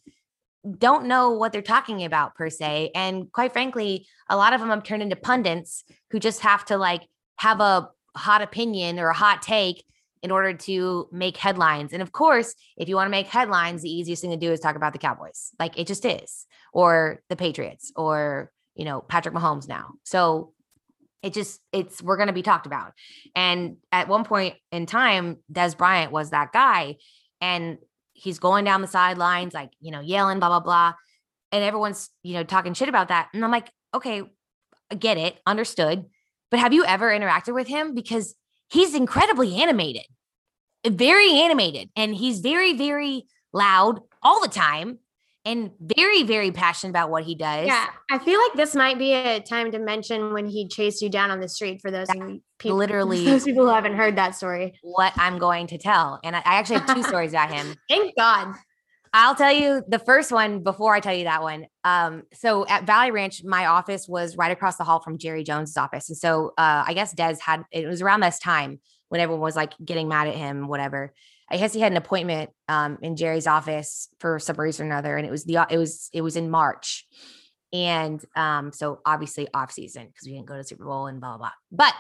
[0.78, 2.92] don't know what they're talking about per se.
[2.94, 6.78] And quite frankly, a lot of them have turned into pundits who just have to
[6.78, 9.84] like have a hot opinion or a hot take
[10.22, 11.92] in order to make headlines.
[11.92, 14.60] And of course, if you want to make headlines, the easiest thing to do is
[14.62, 15.52] talk about the Cowboys.
[15.60, 19.94] Like it just is, or the Patriots, or you know, Patrick Mahomes now.
[20.04, 20.54] So
[21.22, 22.94] it just it's we're going to be talked about.
[23.36, 26.98] And at one point in time, Dez Bryant was that guy
[27.40, 27.78] and
[28.14, 30.94] he's going down the sidelines like, you know, yelling blah blah blah
[31.52, 33.30] and everyone's, you know, talking shit about that.
[33.34, 34.24] And I'm like, "Okay,
[34.92, 36.06] I get it, understood."
[36.52, 38.36] But have you ever interacted with him because
[38.74, 40.06] he's incredibly animated.
[40.86, 44.98] Very animated and he's very very loud all the time
[45.46, 47.68] and very, very passionate about what he does.
[47.68, 47.88] Yeah.
[48.10, 51.32] I feel like this might be a time to mention when he chased you down
[51.32, 52.08] on the street for those
[52.60, 52.78] people.
[52.78, 54.80] Literally, those people who haven't heard that story.
[54.82, 56.20] What I'm going to tell.
[56.24, 57.76] And I, I actually have two stories about him.
[57.90, 58.56] Thank God.
[59.16, 61.68] I'll tell you the first one before I tell you that one.
[61.84, 65.78] Um, so at Valley Ranch, my office was right across the hall from Jerry Jones's
[65.78, 66.10] office.
[66.10, 68.80] And so uh, I guess Dez had it was around this time
[69.10, 71.14] when everyone was like getting mad at him, whatever.
[71.50, 75.18] I guess he had an appointment um, in Jerry's office for some reason or another,
[75.18, 77.06] and it was the it was it was in March,
[77.72, 81.38] and um, so obviously off season because we didn't go to Super Bowl and blah
[81.38, 81.52] blah blah.
[81.72, 81.94] But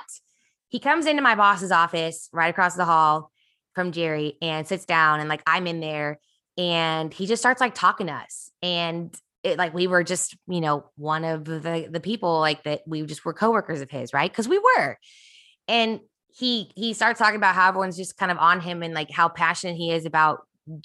[0.69, 3.31] he comes into my boss's office right across the hall
[3.75, 6.19] from Jerry and sits down, and like I'm in there,
[6.57, 10.61] and he just starts like talking to us, and it like we were just you
[10.61, 14.31] know one of the the people like that we just were coworkers of his, right?
[14.31, 14.97] Because we were,
[15.67, 15.99] and
[16.35, 19.29] he he starts talking about how everyone's just kind of on him and like how
[19.29, 20.41] passionate he is about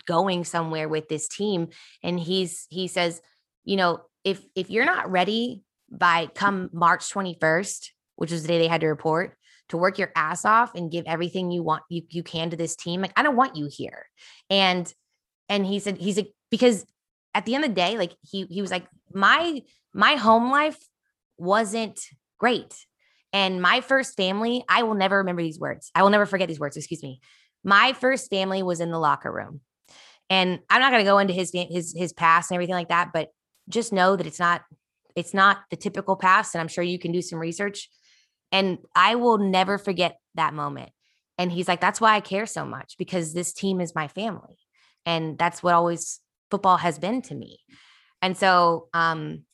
[0.07, 1.69] going somewhere with this team.
[2.03, 3.21] And he's he says
[3.65, 8.59] you know if if you're not ready by come March 21st which is the day
[8.59, 9.37] they had to report
[9.71, 12.77] to work your ass off and give everything you want you you can to this
[12.77, 14.07] team like I don't want you here.
[14.51, 14.93] And
[15.49, 16.85] and he said he's like because
[17.35, 19.63] at the end of the day like he he was like my
[19.95, 20.79] my home life
[21.39, 22.01] wasn't
[22.39, 22.75] great
[23.33, 25.91] and my first family, I will never remember these words.
[25.95, 26.77] I will never forget these words.
[26.77, 27.21] Excuse me.
[27.63, 29.61] My first family was in the locker room.
[30.31, 33.11] And I'm not going to go into his his his past and everything like that,
[33.13, 33.29] but
[33.69, 34.63] just know that it's not
[35.17, 37.89] it's not the typical past and I'm sure you can do some research.
[38.53, 40.91] And I will never forget that moment.
[41.39, 44.59] And he's like that's why I care so much because this team is my family.
[45.07, 47.61] And that's what always football has been to me.
[48.21, 49.45] And so um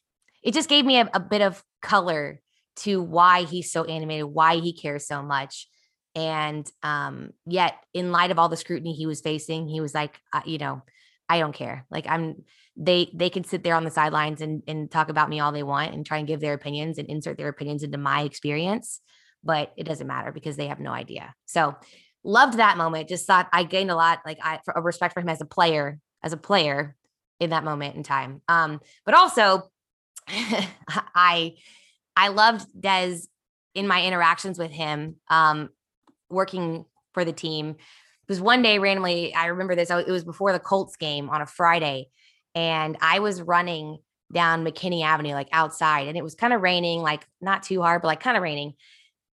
[0.42, 2.40] it just gave me a, a bit of color
[2.76, 5.68] to why he's so animated, why he cares so much.
[6.14, 10.18] And um, yet, in light of all the scrutiny he was facing, he was like,
[10.32, 10.82] uh, you know,
[11.28, 11.86] I don't care.
[11.90, 12.44] Like I'm,
[12.76, 15.62] they they can sit there on the sidelines and and talk about me all they
[15.62, 19.00] want and try and give their opinions and insert their opinions into my experience,
[19.42, 21.34] but it doesn't matter because they have no idea.
[21.46, 21.74] So
[22.24, 23.08] loved that moment.
[23.08, 25.98] Just thought I gained a lot, like I a respect for him as a player,
[26.22, 26.96] as a player
[27.40, 28.42] in that moment in time.
[28.48, 29.70] Um, but also
[30.28, 31.54] I
[32.16, 33.26] I loved Dez
[33.74, 35.70] in my interactions with him, um,
[36.30, 37.76] working for the team.
[38.26, 39.90] Because one day randomly, I remember this.
[39.90, 42.08] It was before the Colts game on a Friday,
[42.54, 43.98] and I was running
[44.32, 48.00] down McKinney Avenue, like outside, and it was kind of raining, like not too hard,
[48.00, 48.74] but like kind of raining.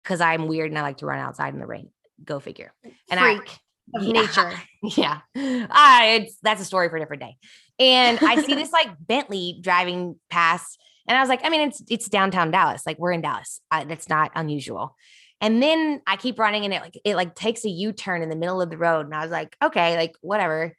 [0.04, 1.90] Because I'm weird and I like to run outside in the rain.
[2.26, 2.74] Go figure.
[3.10, 3.60] And Freak
[3.96, 4.54] I, of yeah, nature.
[4.84, 7.38] Yeah, uh, it's that's a story for a different day.
[7.80, 10.80] And I see this like Bentley driving past
[11.12, 12.84] and I was like, I mean, it's it's downtown Dallas.
[12.86, 13.60] Like we're in Dallas.
[13.70, 14.96] I, that's not unusual.
[15.42, 18.36] And then I keep running and it like it like takes a U-turn in the
[18.38, 19.08] middle of the road.
[19.08, 20.74] And I was like, okay, like whatever.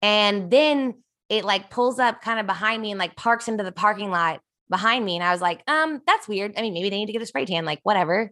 [0.00, 3.72] And then it like pulls up kind of behind me and like parks into the
[3.72, 4.40] parking lot
[4.70, 5.16] behind me.
[5.16, 6.52] And I was like, um, that's weird.
[6.56, 8.30] I mean, maybe they need to get a spray tan, like whatever.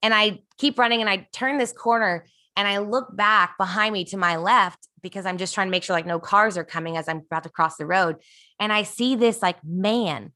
[0.00, 4.04] And I keep running and I turn this corner and I look back behind me
[4.04, 6.96] to my left because I'm just trying to make sure like no cars are coming
[6.96, 8.18] as I'm about to cross the road.
[8.60, 10.30] And I see this like man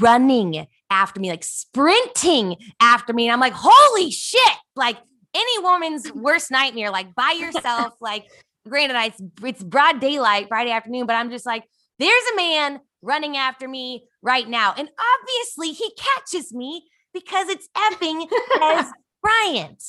[0.00, 3.26] running after me, like sprinting after me.
[3.26, 4.56] And I'm like, holy shit.
[4.76, 4.96] Like
[5.34, 8.26] any woman's worst nightmare, like by yourself, like
[8.68, 11.64] granted, I, it's, it's broad daylight Friday afternoon, but I'm just like,
[11.98, 14.74] there's a man running after me right now.
[14.76, 18.90] And obviously he catches me because it's effing Dez
[19.22, 19.82] Bryant.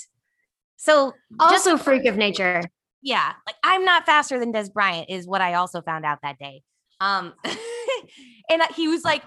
[0.78, 2.64] So also just, freak of nature.
[3.02, 3.34] Yeah.
[3.46, 6.64] Like I'm not faster than Dez Bryant is what I also found out that day.
[7.02, 7.34] Um,
[8.50, 9.24] and he was like,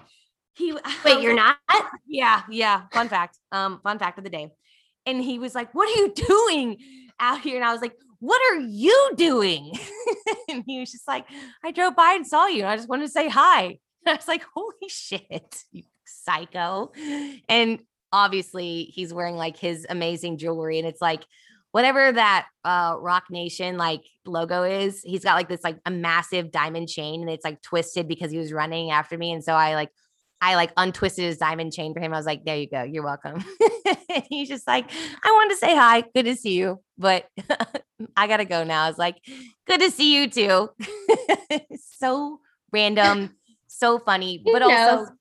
[0.53, 0.73] he
[1.05, 1.57] wait, you're not?
[2.07, 2.83] Yeah, yeah.
[2.91, 3.37] Fun fact.
[3.51, 4.51] Um, fun fact of the day.
[5.05, 6.77] And he was like, What are you doing
[7.19, 7.55] out here?
[7.55, 9.73] And I was like, What are you doing?
[10.49, 11.25] and he was just like,
[11.63, 12.61] I drove by and saw you.
[12.61, 13.63] And I just wanted to say hi.
[14.05, 16.91] And I was like, Holy shit, you psycho.
[17.49, 20.77] And obviously he's wearing like his amazing jewelry.
[20.77, 21.25] And it's like
[21.71, 26.51] whatever that uh Roc Nation like logo is, he's got like this like a massive
[26.51, 29.31] diamond chain and it's like twisted because he was running after me.
[29.31, 29.89] And so I like
[30.43, 32.13] I like untwisted his diamond chain for him.
[32.13, 32.83] I was like, there you go.
[32.83, 33.45] You're welcome.
[34.29, 34.91] he's just like,
[35.23, 36.03] I wanted to say hi.
[36.13, 36.81] Good to see you.
[36.97, 37.29] But
[38.17, 38.83] I got to go now.
[38.83, 39.15] I was like,
[39.65, 40.69] good to see you too.
[41.97, 42.41] so
[42.73, 45.13] random, so funny, but also,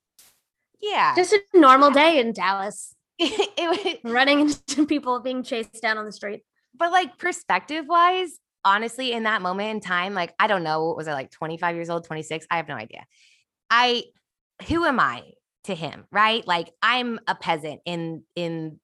[0.80, 1.14] yeah.
[1.14, 2.96] Just a normal day in Dallas.
[3.20, 6.42] it, was running into people being chased down on the street.
[6.76, 10.96] But like perspective wise, honestly, in that moment in time, like, I don't know, what
[10.96, 12.44] was I like 25 years old, 26?
[12.50, 13.04] I have no idea.
[13.70, 14.02] I
[14.68, 15.22] who am I
[15.64, 16.46] to him, right?
[16.46, 18.80] Like I'm a peasant in in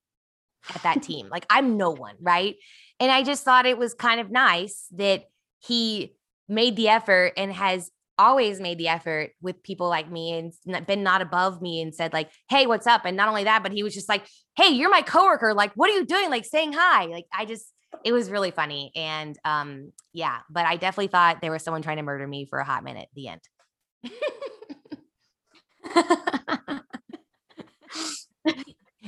[0.74, 1.28] at that team.
[1.28, 2.56] Like I'm no one, right?
[3.00, 5.24] And I just thought it was kind of nice that
[5.60, 6.14] he
[6.48, 10.32] made the effort and has always made the effort with people like me
[10.66, 13.62] and been not above me and said like hey what's up and not only that
[13.62, 16.44] but he was just like hey you're my coworker like what are you doing like
[16.44, 17.72] saying hi like i just
[18.04, 21.96] it was really funny and um yeah but i definitely thought there was someone trying
[21.96, 23.40] to murder me for a hot minute at the end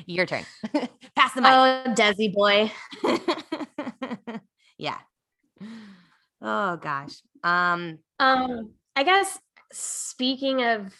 [0.06, 0.44] Your turn.
[1.14, 1.52] Pass the mic.
[1.52, 2.72] Oh, Desi boy.
[4.78, 4.98] yeah.
[6.42, 7.20] Oh gosh.
[7.44, 7.98] Um.
[8.18, 8.72] Um.
[8.96, 9.38] I guess
[9.72, 10.92] speaking of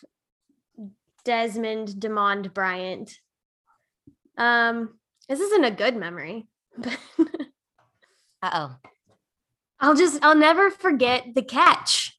[1.25, 3.19] Desmond Demond Bryant,
[4.37, 6.47] um, this isn't a good memory.
[6.87, 6.91] uh
[8.43, 8.77] oh.
[9.81, 12.19] I'll just I'll never forget the catch.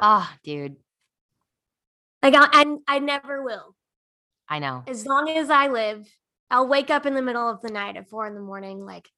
[0.00, 0.76] Oh, dude.
[2.22, 3.74] Like I, I, I never will.
[4.48, 4.82] I know.
[4.86, 6.06] As long as I live,
[6.50, 9.08] I'll wake up in the middle of the night at four in the morning, like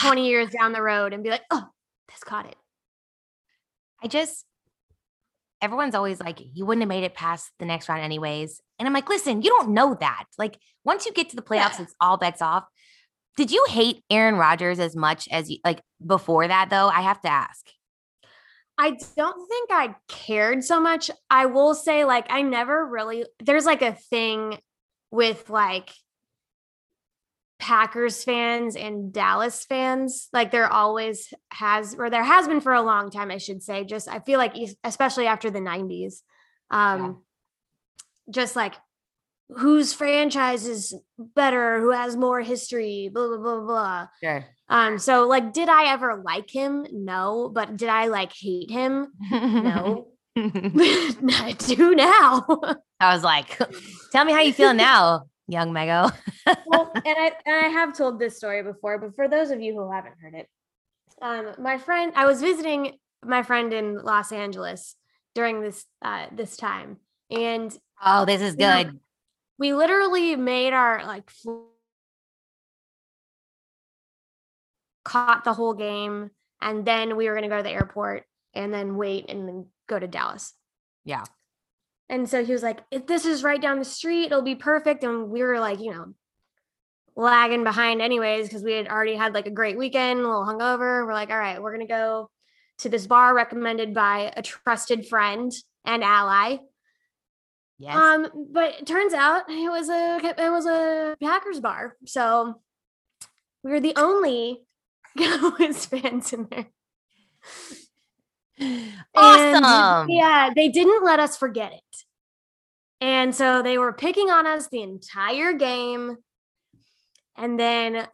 [0.00, 1.66] 20 years down the road, and be like, oh,
[2.08, 2.56] this caught it.
[4.02, 4.44] I just,
[5.60, 8.60] everyone's always like, you wouldn't have made it past the next round, anyways.
[8.78, 10.24] And I'm like, listen, you don't know that.
[10.38, 11.82] Like, once you get to the playoffs, yeah.
[11.82, 12.64] it's all bets off.
[13.36, 16.88] Did you hate Aaron Rodgers as much as you like before that, though?
[16.88, 17.66] I have to ask.
[18.78, 21.10] I don't think I cared so much.
[21.30, 24.58] I will say, like, I never really, there's like a thing
[25.10, 25.90] with like
[27.58, 30.28] Packers fans and Dallas fans.
[30.32, 33.84] Like, there always has, or there has been for a long time, I should say.
[33.84, 36.22] Just, I feel like, especially after the 90s,
[36.70, 37.12] um, yeah.
[38.32, 38.74] just like
[39.50, 44.06] whose franchise is better, who has more history, blah, blah, blah, blah.
[44.22, 44.44] Sure.
[44.72, 46.86] Um, so like, did I ever like him?
[46.90, 49.08] No, but did I like hate him?
[49.30, 50.08] No.
[50.34, 52.46] I do now.
[52.98, 53.58] I was like,
[54.12, 56.10] tell me how you feel now, young Mego.
[56.66, 59.74] well, and I and I have told this story before, but for those of you
[59.74, 60.48] who haven't heard it,
[61.20, 64.96] um, my friend, I was visiting my friend in Los Angeles
[65.34, 66.96] during this uh this time,
[67.30, 68.86] and oh, this is good.
[68.86, 68.92] Know,
[69.58, 71.30] we literally made our like
[75.04, 78.72] caught the whole game and then we were going to go to the airport and
[78.72, 80.54] then wait and then go to Dallas.
[81.04, 81.24] Yeah.
[82.08, 85.02] And so he was like, if this is right down the street, it'll be perfect.
[85.02, 86.14] And we were like, you know,
[87.16, 91.06] lagging behind anyways, because we had already had like a great weekend, a little hungover.
[91.06, 92.30] We're like, all right, we're going to go
[92.78, 95.52] to this bar recommended by a trusted friend
[95.84, 96.58] and ally.
[97.78, 97.96] Yes.
[97.96, 101.96] Um, but it turns out it was a it was a Packers bar.
[102.06, 102.60] So
[103.64, 104.60] we were the only
[105.18, 106.66] Cowboys fans in there.
[109.14, 109.64] Awesome.
[109.64, 112.04] And, yeah, they didn't let us forget it.
[113.00, 116.18] And so they were picking on us the entire game.
[117.36, 118.06] and then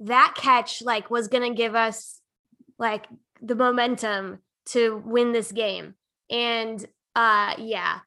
[0.00, 2.20] that catch like was gonna give us
[2.78, 3.06] like
[3.42, 5.94] the momentum to win this game.
[6.30, 6.84] And
[7.16, 8.00] uh yeah.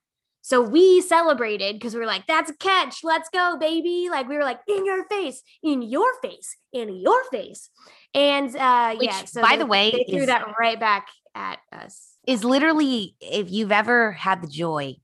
[0.44, 3.04] So we celebrated because we were like, that's a catch.
[3.04, 4.08] Let's go, baby.
[4.10, 7.70] Like we were like, in your face, in your face, in your face.
[8.14, 11.08] And uh Which, yeah, so by they, the way, they threw is, that right back
[11.36, 12.18] at us.
[12.28, 14.96] Is literally if you've ever had the joy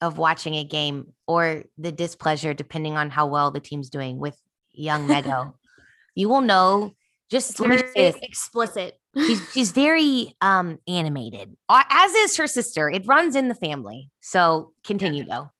[0.00, 4.38] of watching a game or the displeasure, depending on how well the team's doing with
[4.72, 5.54] young Mego,
[6.14, 6.94] you will know
[7.30, 8.98] just explicit.
[9.16, 12.88] She's, she's very um animated, as is her sister.
[12.88, 14.10] It runs in the family.
[14.20, 15.50] So continue though.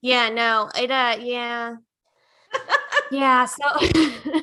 [0.00, 1.76] yeah, no, it uh yeah.
[3.10, 4.42] yeah, so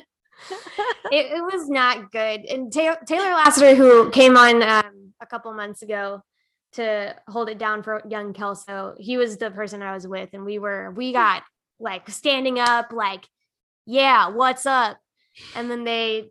[1.12, 2.44] it, it was not good.
[2.44, 6.22] And Ta- Taylor Lassiter, who came on um, a couple months ago
[6.72, 10.44] to hold it down for young Kelso, he was the person I was with, and
[10.44, 11.42] we were we got
[11.80, 13.26] like standing up, like,
[13.86, 14.98] yeah, what's up?
[15.54, 16.30] And then they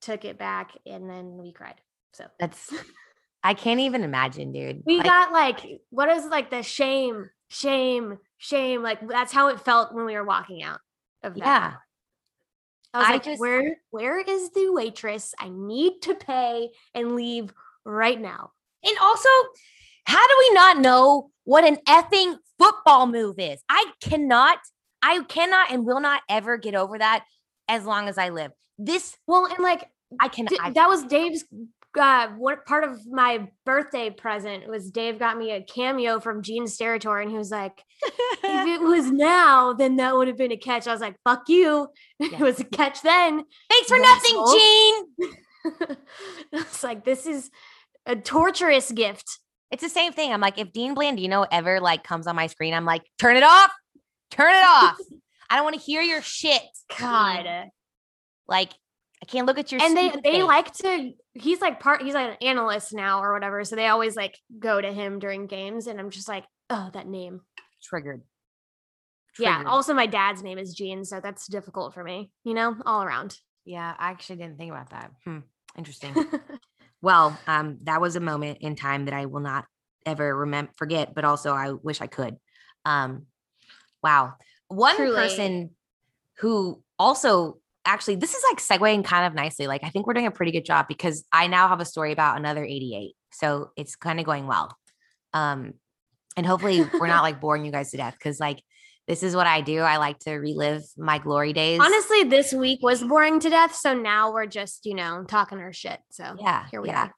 [0.00, 1.74] took it back and then we cried.
[2.12, 2.72] So that's
[3.42, 4.82] I can't even imagine, dude.
[4.84, 8.82] We like, got like what is like the shame, shame, shame.
[8.82, 10.80] Like that's how it felt when we were walking out
[11.22, 11.40] of that.
[11.44, 11.74] Yeah.
[12.94, 15.34] I was I like, just, where where is the waitress?
[15.38, 17.52] I need to pay and leave
[17.84, 18.52] right now.
[18.84, 19.28] And also,
[20.04, 23.60] how do we not know what an effing football move is?
[23.68, 24.58] I cannot,
[25.02, 27.24] I cannot and will not ever get over that
[27.68, 28.52] as long as I live.
[28.78, 30.46] This well, and like I can.
[30.46, 31.44] D- I, that was Dave's.
[31.98, 36.64] Uh, what part of my birthday present was Dave got me a cameo from Gene
[36.66, 40.56] Steratore, and he was like, "If it was now, then that would have been a
[40.56, 41.88] catch." I was like, "Fuck you!
[42.20, 45.36] It was a catch then." Thanks for nothing, Gene.
[46.52, 47.50] it's like this is
[48.06, 49.38] a torturous gift.
[49.70, 50.32] It's the same thing.
[50.32, 53.42] I'm like, if Dean Blandino ever like comes on my screen, I'm like, turn it
[53.42, 53.70] off,
[54.30, 54.98] turn it off.
[55.50, 56.62] I don't want to hear your shit.
[56.98, 57.70] God.
[58.46, 58.72] Like,
[59.22, 62.30] I can't look at your and they they like to he's like part he's like
[62.30, 63.64] an analyst now or whatever.
[63.64, 65.86] So they always like go to him during games.
[65.86, 67.40] And I'm just like, oh, that name.
[67.82, 68.22] Triggered.
[69.34, 69.64] Triggered.
[69.64, 69.70] Yeah.
[69.70, 73.36] Also, my dad's name is Gene, so that's difficult for me, you know, all around.
[73.64, 75.10] Yeah, I actually didn't think about that.
[75.24, 75.38] Hmm.
[75.76, 76.14] Interesting.
[77.02, 79.64] well, um, that was a moment in time that I will not
[80.06, 82.36] ever remember forget, but also I wish I could.
[82.84, 83.26] Um,
[84.02, 84.34] wow.
[84.68, 85.14] One Truly.
[85.14, 85.70] person
[86.38, 87.58] who also
[87.88, 89.66] actually this is like segueing kind of nicely.
[89.66, 92.12] Like I think we're doing a pretty good job because I now have a story
[92.12, 93.14] about another 88.
[93.32, 94.76] So it's kind of going well.
[95.32, 95.74] Um,
[96.36, 98.62] and hopefully we're not like boring you guys to death because like
[99.08, 99.80] this is what I do.
[99.80, 101.80] I like to relive my glory days.
[101.82, 103.74] Honestly, this week was boring to death.
[103.74, 105.98] So now we're just, you know, talking our shit.
[106.10, 107.08] So yeah, here we yeah.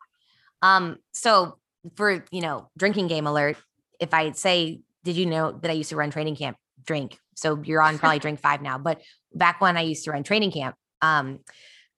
[0.63, 0.77] are.
[0.77, 1.59] Um, so
[1.97, 3.57] for you know, drinking game alert,
[3.99, 7.19] if I say, did you know that I used to run training camp drink?
[7.41, 8.79] So you're on probably drink five now.
[8.79, 9.01] But
[9.35, 11.41] back when I used to run training camp, um,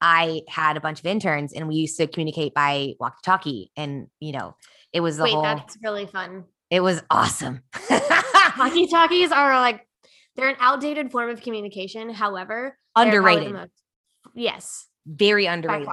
[0.00, 3.70] I had a bunch of interns and we used to communicate by walkie talkie.
[3.76, 4.56] And, you know,
[4.92, 5.42] it was the Wait, whole.
[5.42, 6.44] That's really fun.
[6.70, 7.62] It was awesome.
[8.58, 9.86] walkie talkies are like,
[10.34, 12.10] they're an outdated form of communication.
[12.10, 13.52] However, underrated.
[13.52, 13.70] Most,
[14.34, 14.86] yes.
[15.06, 15.88] Very underrated.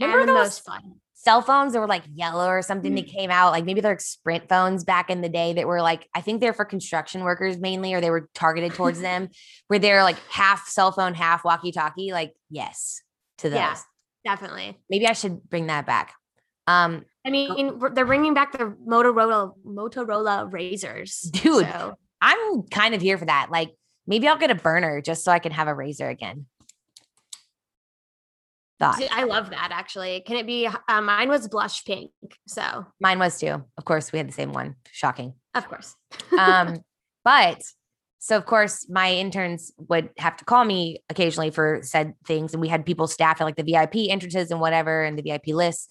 [0.00, 0.34] Remember those?
[0.34, 3.12] most fun cell phones that were like yellow or something that mm.
[3.12, 6.08] came out like maybe they're like sprint phones back in the day that were like
[6.14, 9.28] i think they're for construction workers mainly or they were targeted towards them
[9.68, 13.02] where they're like half cell phone half walkie talkie like yes
[13.38, 13.76] to those yeah,
[14.24, 16.12] definitely maybe i should bring that back
[16.66, 21.94] um i mean they're bringing back the motorola motorola razors dude so.
[22.20, 23.70] i'm kind of here for that like
[24.08, 26.46] maybe i'll get a burner just so i can have a razor again
[28.82, 29.02] thought.
[29.12, 30.20] I love that actually.
[30.26, 30.66] Can it be?
[30.66, 32.10] Uh, mine was blush pink.
[32.46, 33.64] So mine was too.
[33.78, 34.76] Of course, we had the same one.
[34.90, 35.34] Shocking.
[35.54, 35.94] Of course.
[36.38, 36.78] um,
[37.24, 37.62] but
[38.18, 42.60] so of course my interns would have to call me occasionally for said things, and
[42.60, 45.88] we had people staff at like the VIP entrances and whatever, and the VIP lists,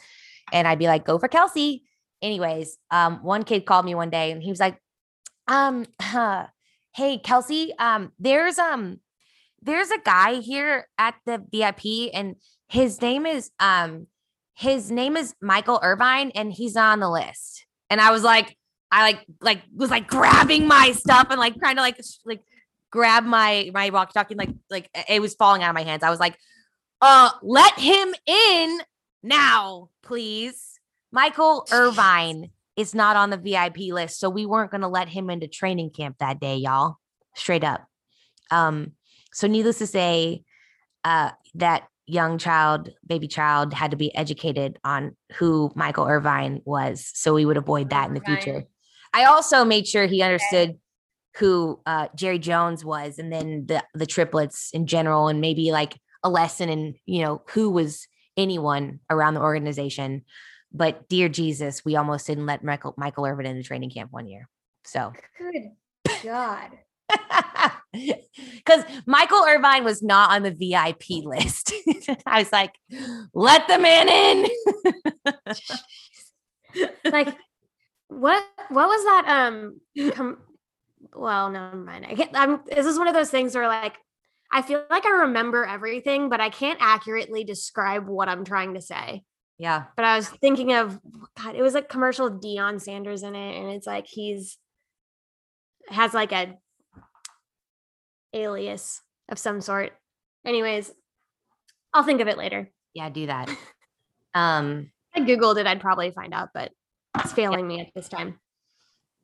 [0.52, 1.84] and I'd be like, "Go for Kelsey."
[2.22, 4.78] Anyways, um, one kid called me one day, and he was like,
[5.48, 6.48] "Um, huh,
[6.94, 9.00] hey Kelsey, um, there's um."
[9.64, 12.36] There's a guy here at the VIP and
[12.72, 14.08] his name is um
[14.54, 17.66] his name is Michael Irvin and he's on the list.
[17.90, 18.58] And I was like,
[18.92, 22.42] I like like was like grabbing my stuff and like trying to like like
[22.90, 26.02] grab my my walkie talkie like like it was falling out of my hands.
[26.02, 26.38] I was like,
[27.02, 28.80] uh, let him in
[29.22, 30.80] now, please.
[31.12, 35.48] Michael Irvin is not on the VIP list, so we weren't gonna let him into
[35.50, 37.00] training camp that day, y'all.
[37.36, 37.86] Straight up.
[38.50, 38.94] Um,
[39.34, 40.44] so needless to say,
[41.04, 47.09] uh, that young child, baby child, had to be educated on who Michael Irvin was.
[47.14, 48.66] So we would avoid that in the future.
[49.14, 50.78] I also made sure he understood
[51.38, 55.97] who uh, Jerry Jones was, and then the the triplets in general, and maybe like
[56.24, 60.24] a lesson in you know who was anyone around the organization.
[60.74, 64.49] But dear Jesus, we almost didn't let Michael Michael Irvin into training camp one year.
[64.86, 65.72] So good
[66.24, 66.72] God.
[68.56, 71.74] Because Michael Irvin was not on the VIP list.
[72.26, 72.74] I was like,
[73.34, 74.48] let the man in.
[77.12, 77.36] like,
[78.08, 79.26] what what was that?
[79.28, 79.82] Um
[80.12, 80.38] com-
[81.14, 82.06] well, never mind.
[82.08, 83.98] I can't I'm this is one of those things where like
[84.52, 88.82] I feel like I remember everything, but I can't accurately describe what I'm trying to
[88.82, 89.24] say.
[89.58, 89.86] Yeah.
[89.96, 91.00] But I was thinking of
[91.38, 94.58] God, it was a commercial with Deion Sanders in it, and it's like he's
[95.88, 96.58] has like a
[98.34, 99.94] alias of some sort.
[100.46, 100.92] Anyways,
[101.94, 102.70] I'll think of it later.
[102.94, 103.50] Yeah, do that.
[104.34, 106.72] Um I googled it, I'd probably find out, but
[107.20, 107.76] it's failing yeah.
[107.76, 108.40] me at this time.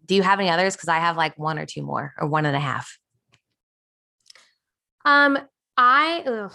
[0.06, 0.76] Do you have any others?
[0.76, 2.98] Because I have like one or two more, or one and a half.
[5.06, 5.38] Um,
[5.78, 6.54] I ugh,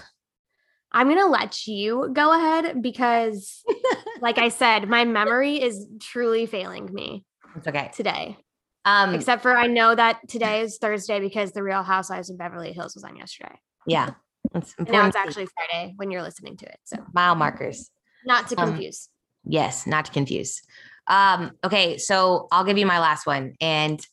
[0.93, 3.63] I'm gonna let you go ahead because,
[4.21, 7.25] like I said, my memory is truly failing me.
[7.57, 8.37] It's okay today.
[8.85, 12.73] Um, except for I know that today is Thursday because the Real Housewives of Beverly
[12.73, 13.55] Hills was on yesterday.
[13.87, 14.11] Yeah,
[14.55, 16.79] it's now it's actually Friday when you're listening to it.
[16.85, 17.91] So mile markers,
[18.25, 19.09] not to um, confuse.
[19.47, 20.63] Um, yes, not to confuse.
[21.07, 24.05] Um, okay, so I'll give you my last one, and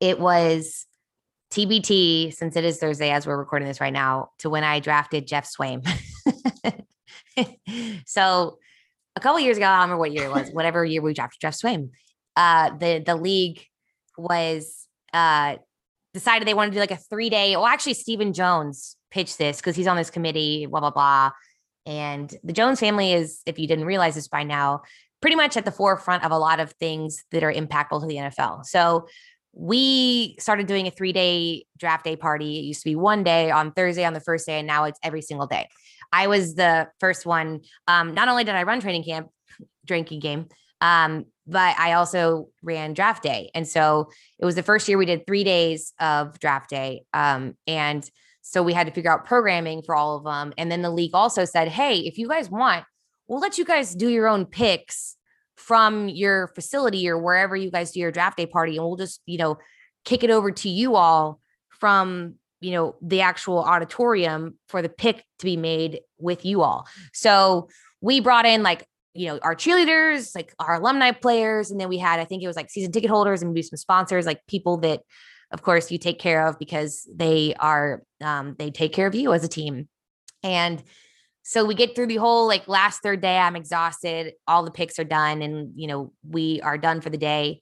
[0.00, 0.86] it was
[1.52, 5.26] TBT, since it is Thursday as we're recording this right now, to when I drafted
[5.26, 5.86] Geoff Swaim.
[8.06, 8.58] so
[9.16, 11.40] a couple years ago, I don't remember what year it was, whatever year we drafted
[11.40, 11.90] Geoff Swaim,
[12.36, 13.66] uh, the the league
[14.16, 15.56] was uh,
[16.14, 17.56] decided they wanted to do like a three day.
[17.56, 21.30] Well, actually, Stephen Jones pitched this because he's on this committee, blah blah blah.
[21.84, 24.82] And the Jones family is, if you didn't realize this by now,
[25.20, 28.16] pretty much at the forefront of a lot of things that are impactful to the
[28.16, 28.64] NFL.
[28.66, 29.08] So
[29.52, 32.58] we started doing a three day draft day party.
[32.58, 34.98] It used to be one day on Thursday on the first day, and now it's
[35.02, 35.68] every single day.
[36.12, 37.60] I was the first one.
[37.88, 39.28] Um, not only did I run training camp,
[39.86, 40.48] drinking game,
[40.82, 43.50] um, but I also ran draft day.
[43.54, 47.04] And so it was the first year we did three days of draft day.
[47.14, 48.08] Um, and
[48.42, 50.52] so we had to figure out programming for all of them.
[50.58, 52.84] And then the league also said, hey, if you guys want,
[53.26, 55.16] we'll let you guys do your own picks
[55.56, 59.20] from your facility or wherever you guys do your draft day party and we'll just
[59.26, 59.56] you know
[60.04, 65.24] kick it over to you all from you know the actual auditorium for the pick
[65.38, 67.68] to be made with you all so
[68.00, 71.98] we brought in like you know our cheerleaders like our alumni players and then we
[71.98, 74.78] had i think it was like season ticket holders and maybe some sponsors like people
[74.78, 75.00] that
[75.50, 79.32] of course you take care of because they are um, they take care of you
[79.32, 79.88] as a team
[80.42, 80.82] and
[81.42, 83.36] so we get through the whole like last third day.
[83.36, 84.34] I'm exhausted.
[84.46, 87.60] All the picks are done, and you know we are done for the day.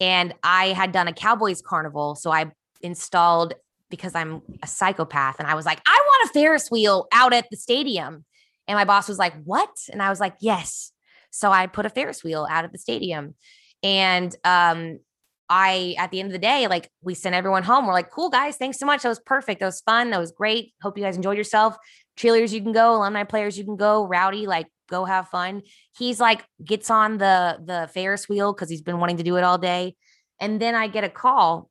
[0.00, 3.54] And I had done a Cowboys carnival, so I installed
[3.90, 7.46] because I'm a psychopath, and I was like, I want a Ferris wheel out at
[7.50, 8.24] the stadium.
[8.68, 9.70] And my boss was like, What?
[9.90, 10.92] And I was like, Yes.
[11.30, 13.34] So I put a Ferris wheel out at the stadium,
[13.82, 15.00] and um,
[15.48, 17.86] I at the end of the day, like we sent everyone home.
[17.86, 19.02] We're like, cool guys, thanks so much.
[19.02, 19.60] That was perfect.
[19.60, 20.10] That was fun.
[20.10, 20.72] That was great.
[20.82, 21.76] Hope you guys enjoyed yourself
[22.18, 25.62] cheerleaders you can go alumni players you can go rowdy like go have fun
[25.96, 29.44] he's like gets on the the ferris wheel because he's been wanting to do it
[29.44, 29.94] all day
[30.40, 31.70] and then i get a call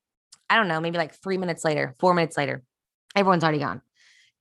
[0.49, 2.63] i don't know maybe like three minutes later four minutes later
[3.15, 3.81] everyone's already gone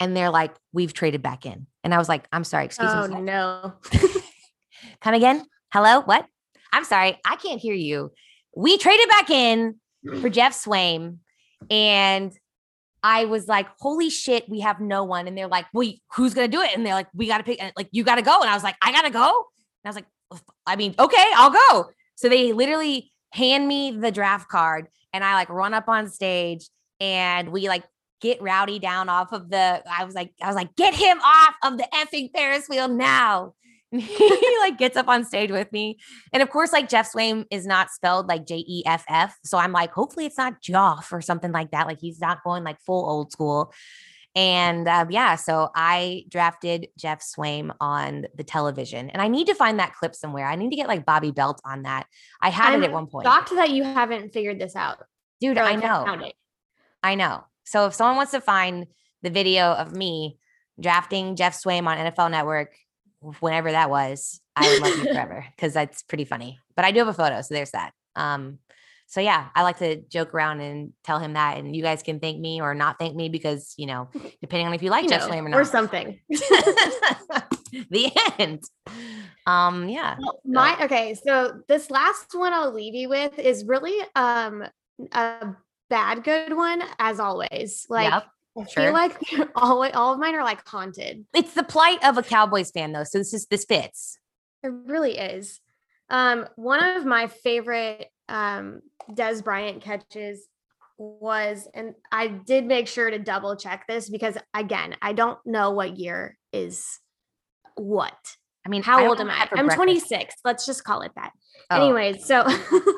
[0.01, 3.09] and they're like we've traded back in and i was like i'm sorry excuse oh,
[3.09, 3.75] me oh no
[5.01, 6.27] come again hello what
[6.73, 8.13] i'm sorry i can't hear you
[8.57, 9.77] we traded back in
[10.21, 11.19] for Geoff Swaim
[11.71, 12.33] and
[13.03, 15.29] I was like, holy shit, we have no one.
[15.29, 16.71] And they're like, well, who's going to do it?
[16.75, 18.41] And they're like, we got to pick, like, you got to go.
[18.41, 19.27] And I was like, I got to go.
[19.27, 20.07] And I was like,
[20.67, 21.91] I mean, okay, I'll go.
[22.17, 26.69] So they literally hand me the draft card and I like run up on stage
[26.99, 27.85] and we like
[28.21, 31.55] get rowdy down off of the, I was like, I was like, get him off
[31.65, 33.55] of the effing Ferris wheel now.
[33.91, 35.99] he like gets up on stage with me.
[36.33, 39.39] And of course, like Geoff Swaim is not spelled like J E F F.
[39.45, 41.87] So I'm like, hopefully it's not Joff or something like that.
[41.87, 43.73] Like he's not going like full old school.
[44.35, 49.55] And um, yeah, so I drafted Geoff Swaim on the television, and I need to
[49.55, 50.47] find that clip somewhere.
[50.47, 52.07] I need to get like Bobby Belt on that.
[52.43, 53.27] I had I'm it at one point.
[53.27, 54.99] Shocked that you haven't figured this out,
[55.41, 55.57] dude.
[55.57, 56.31] I know.
[57.03, 57.45] I know.
[57.67, 58.87] So if someone wants to find
[59.23, 60.39] the video of me
[60.81, 62.75] drafting Geoff Swaim on NFL Network,
[63.41, 66.59] whenever that was, I would love you forever because that's pretty funny.
[66.75, 67.93] But I do have a photo, so there's that.
[68.15, 68.59] Um,
[69.09, 72.19] so yeah, I like to joke around and tell him that, and you guys can
[72.19, 74.09] thank me or not thank me because you know,
[74.41, 76.19] depending on if you like you Geoff Swaim or not, or something.
[77.91, 78.63] the end.
[79.47, 80.17] Um, yeah.
[80.19, 84.65] Well, my okay, so this last one I'll leave you with is really um
[85.13, 85.55] a
[85.89, 87.87] bad good one as always.
[87.89, 88.27] Like yep,
[88.59, 88.85] I sure.
[88.85, 89.17] feel like
[89.55, 91.27] all all of mine are like haunted.
[91.35, 93.05] It's the plight of a Cowboys fan though.
[93.05, 94.19] So this is this fits.
[94.63, 95.61] It really is.
[96.09, 98.81] Um, one of my favorite um
[99.11, 100.47] Dez Bryant catches
[100.99, 105.71] was, and I did make sure to double check this because again, I don't know
[105.71, 107.01] what year is
[107.77, 108.17] what.
[108.65, 109.43] I mean, how I old am I?
[109.53, 109.77] I'm breakfast.
[109.77, 110.35] 26.
[110.45, 111.31] Let's just call it that.
[111.71, 111.85] Oh.
[111.85, 112.45] Anyways, so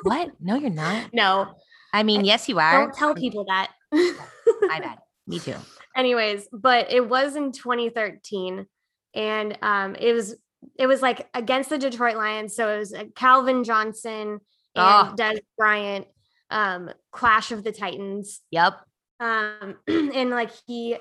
[0.02, 0.30] what?
[0.40, 1.10] No, you're not.
[1.12, 1.54] No.
[1.92, 2.84] I mean, yes, you are.
[2.86, 3.70] Don't tell people that.
[3.92, 4.98] I bet.
[5.26, 5.56] Me too.
[5.96, 8.66] Anyways, but it was in 2013,
[9.14, 10.36] and um, it was
[10.78, 12.54] it was like against the Detroit Lions.
[12.54, 14.40] So it was Calvin Johnson
[14.74, 15.14] and oh.
[15.16, 16.06] Dez Bryant,
[16.50, 18.40] um, Clash of the Titans.
[18.50, 18.74] Yep.
[19.20, 20.96] Um, and like he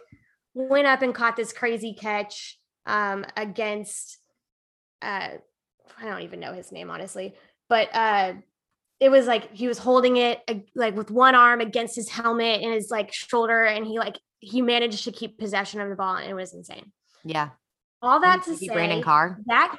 [0.54, 2.58] went up and caught this crazy catch
[2.88, 4.18] um against
[5.02, 5.30] uh
[6.00, 7.36] I don't even know his name honestly,
[7.70, 8.34] but uh
[9.00, 10.42] it was like he was holding it
[10.76, 14.62] like with one arm against his helmet and his like shoulder and he like he
[14.62, 16.92] managed to keep possession of the ball and it was insane.
[17.24, 17.50] Yeah.
[18.02, 19.40] All that Maybe to say Brandon Carr.
[19.48, 19.78] That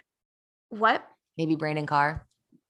[0.69, 1.05] what?
[1.37, 2.27] Maybe Brandon Carr.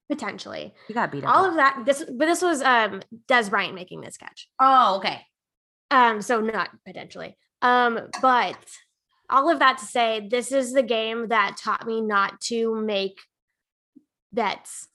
[0.09, 0.75] Potentially.
[0.89, 1.35] You got beat up.
[1.35, 1.83] All of that.
[1.85, 4.49] This but this was um Dez Bryant making this catch.
[4.61, 5.23] Oh, okay.
[5.91, 7.37] Um, so not potentially.
[7.63, 8.59] Um, but
[9.31, 13.19] all of that to say, this is the game that taught me not to make
[14.33, 14.89] bets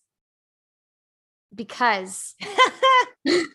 [1.54, 2.36] because
[3.26, 3.48] it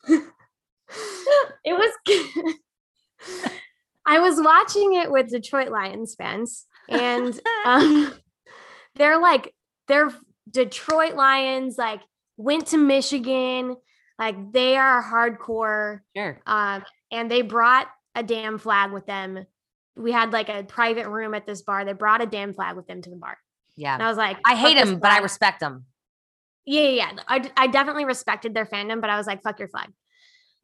[1.65, 1.93] was
[4.07, 8.15] I was watching it with Detroit Lions fans and um,
[8.95, 9.55] they're like
[9.87, 10.11] they're
[10.51, 12.01] Detroit Lions like
[12.37, 13.77] went to Michigan
[14.19, 19.47] like they are hardcore sure um and they brought a damn flag with them
[19.99, 21.85] we had like a private room at this bar.
[21.85, 23.37] They brought a damn flag with them to the bar.
[23.77, 23.95] Yeah.
[23.95, 25.85] And I was like, I hate him, but I respect him.
[26.69, 27.13] Yeah, yeah.
[27.27, 29.89] I, I definitely respected their fandom, but I was like, fuck your flag.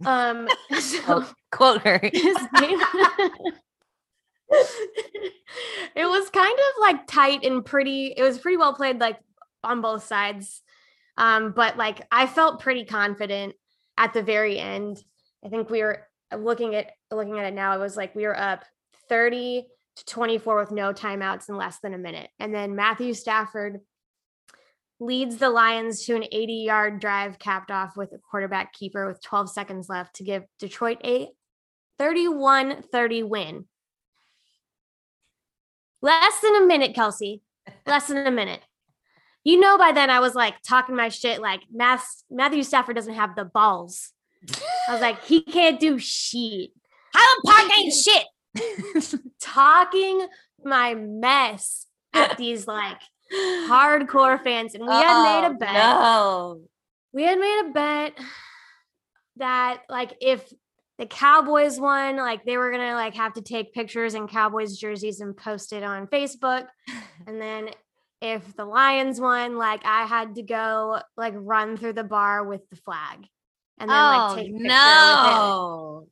[0.05, 0.49] Um,
[0.79, 1.99] so quote her.
[2.03, 3.55] it
[5.97, 8.13] was kind of like tight and pretty.
[8.15, 9.19] It was pretty well played, like
[9.63, 10.61] on both sides.
[11.17, 13.55] Um, but like I felt pretty confident
[13.97, 15.03] at the very end.
[15.43, 17.75] I think we were looking at looking at it now.
[17.75, 18.67] It was like we were up
[19.09, 19.65] 30
[19.97, 22.29] to 24 with no timeouts in less than a minute.
[22.39, 23.81] And then Matthew Stafford
[25.01, 29.23] leads the Lions to an 80 yard drive capped off with a quarterback keeper with
[29.23, 31.29] 12 seconds left to give Detroit a
[31.99, 33.65] 31 30 win.
[36.03, 37.43] Less than a minute, Kelsey.
[37.87, 38.61] Less than a minute.
[39.43, 43.37] You know, by then I was like talking my shit, like Matthew Stafford doesn't have
[43.37, 44.13] the balls.
[44.89, 46.71] I was like, he can't do shit.
[47.15, 49.21] Highland Park ain't shit.
[49.41, 50.27] talking
[50.65, 53.01] my mess at these like
[53.69, 54.75] hardcore fans.
[54.75, 55.73] And we oh, had made a oh, bet.
[55.73, 56.61] No.
[57.13, 58.19] We had made a bet
[59.37, 60.53] that like if
[60.99, 65.21] the Cowboys won, like they were gonna like have to take pictures in Cowboys jerseys
[65.21, 66.67] and post it on Facebook.
[67.27, 67.71] And then
[68.21, 72.69] if the Lions won, like I had to go like run through the bar with
[72.69, 73.27] the flag.
[73.79, 76.09] And then oh, like take a no.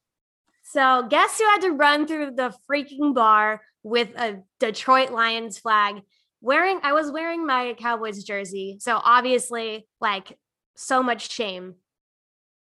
[0.63, 6.03] So guess who had to run through the freaking bar with a Detroit Lions flag?
[6.43, 8.77] Wearing, I was wearing my Cowboys jersey.
[8.81, 10.37] So obviously, like,
[10.77, 11.77] so much shame.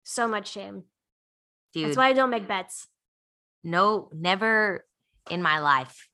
[0.03, 0.85] So much shame.
[1.72, 1.87] Dude.
[1.87, 2.89] That's why I don't make bets.
[3.62, 4.85] No, never
[5.31, 6.09] in my life.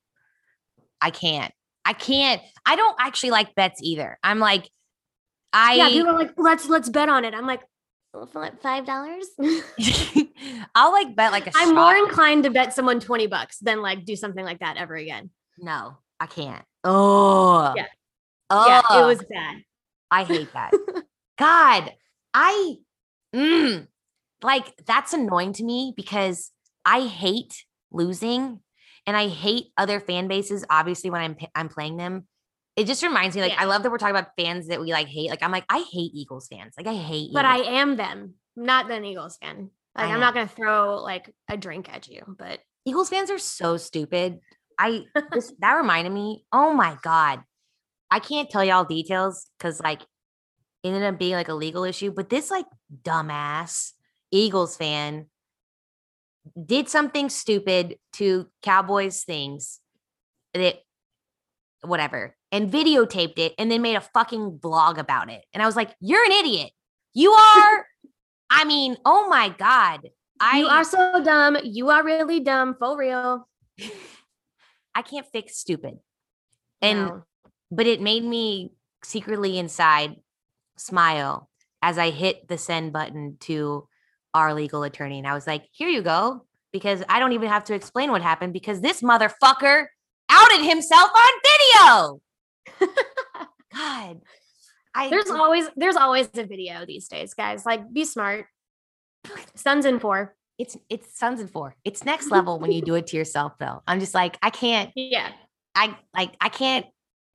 [1.00, 1.52] I can't.
[1.84, 2.42] I can't.
[2.66, 4.18] I don't actually like bets either.
[4.22, 4.68] I'm like,
[5.52, 5.88] I yeah.
[5.88, 7.34] People are like, let's let's bet on it.
[7.34, 7.62] I'm like,
[8.62, 9.26] five dollars.
[10.74, 11.74] I'll like bet like a I'm shot.
[11.74, 15.30] more inclined to bet someone 20 bucks than like do something like that ever again.
[15.58, 16.64] No, I can't.
[16.84, 17.72] Oh.
[17.76, 17.86] Yeah.
[18.50, 18.66] Oh.
[18.66, 19.62] Yeah, it was bad.
[20.10, 20.72] I hate that.
[21.38, 21.92] God,
[22.34, 22.76] I
[23.34, 23.86] mm,
[24.42, 26.50] like that's annoying to me because
[26.84, 28.60] I hate losing
[29.06, 32.26] and I hate other fan bases obviously when I'm I'm playing them
[32.76, 33.60] it just reminds me like yeah.
[33.60, 35.30] I love that we're talking about fans that we like hate.
[35.30, 36.74] Like I'm like I hate Eagles fans.
[36.76, 37.30] Like I hate.
[37.32, 37.66] But Eagles.
[37.66, 39.70] I am them, not an Eagles fan.
[39.94, 43.76] Like I'm not gonna throw like a drink at you, but Eagles fans are so
[43.76, 44.40] stupid.
[44.82, 46.44] I this that reminded me.
[46.52, 47.42] Oh my god,
[48.10, 52.10] I can't tell y'all details because like it ended up being like a legal issue.
[52.10, 52.66] But this like
[53.04, 53.92] dumbass
[54.32, 55.26] Eagles fan
[56.66, 59.78] did something stupid to Cowboys things
[60.54, 60.82] that
[61.82, 65.44] whatever and videotaped it and then made a fucking blog about it.
[65.54, 66.70] And I was like, you're an idiot.
[67.14, 67.86] You are,
[68.50, 70.08] I mean, oh my God.
[70.40, 71.56] I You are so dumb.
[71.62, 73.48] You are really dumb for real.
[74.94, 75.98] I can't fix stupid.
[76.80, 77.24] And no.
[77.70, 78.72] but it made me
[79.04, 80.16] secretly inside
[80.76, 81.48] smile
[81.80, 83.88] as I hit the send button to
[84.34, 85.18] our legal attorney.
[85.18, 86.46] And I was like, here you go.
[86.72, 89.86] Because I don't even have to explain what happened because this motherfucker
[90.30, 92.20] outed himself on video.
[93.74, 94.20] God.
[94.94, 97.64] I, there's always there's always a video these days, guys.
[97.64, 98.46] Like be smart.
[99.54, 100.34] Suns in four.
[100.62, 101.74] It's it's Suns and four.
[101.84, 103.82] It's next level when you do it to yourself though.
[103.84, 104.92] I'm just like, I can't.
[104.94, 105.28] Yeah.
[105.74, 106.86] I like I can't.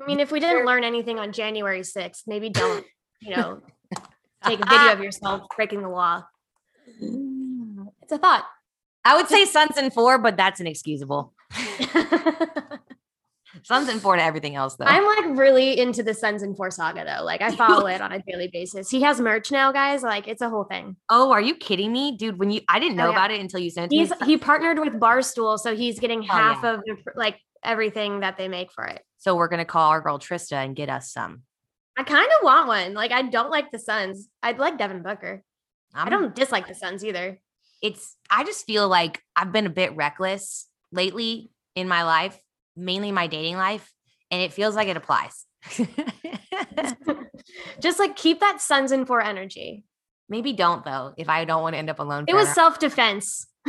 [0.01, 2.85] I mean, if we didn't learn anything on January 6th, maybe don't,
[3.19, 3.61] you know,
[4.45, 6.23] take a video of yourself breaking the law.
[6.87, 8.45] It's a thought.
[9.03, 11.33] I would say Suns and four, but that's inexcusable.
[13.63, 14.85] Suns and Four to everything else though.
[14.85, 17.23] I'm like really into the Suns and Four saga though.
[17.23, 18.89] Like I follow it on a daily basis.
[18.89, 20.03] He has merch now, guys.
[20.03, 20.95] Like it's a whole thing.
[21.09, 22.39] Oh, are you kidding me, dude?
[22.39, 23.17] When you I didn't oh, know oh, yeah.
[23.17, 24.17] about it until you sent he's, me.
[24.25, 26.75] He partnered with Barstool, so he's getting oh, half yeah.
[26.75, 29.01] of the, like everything that they make for it.
[29.17, 31.43] So we're gonna call our girl Trista and get us some.
[31.97, 32.93] I kind of want one.
[32.93, 34.27] Like I don't like the Suns.
[34.43, 35.43] I'd like Devin Booker.
[35.93, 37.39] I'm, I do not dislike the Suns either.
[37.81, 42.39] It's I just feel like I've been a bit reckless lately in my life
[42.77, 43.91] mainly my dating life,
[44.31, 45.45] and it feels like it applies.
[47.81, 49.83] Just like keep that suns in four energy.
[50.29, 52.25] Maybe don't though, if I don't want to end up alone.
[52.27, 53.47] It was self defense.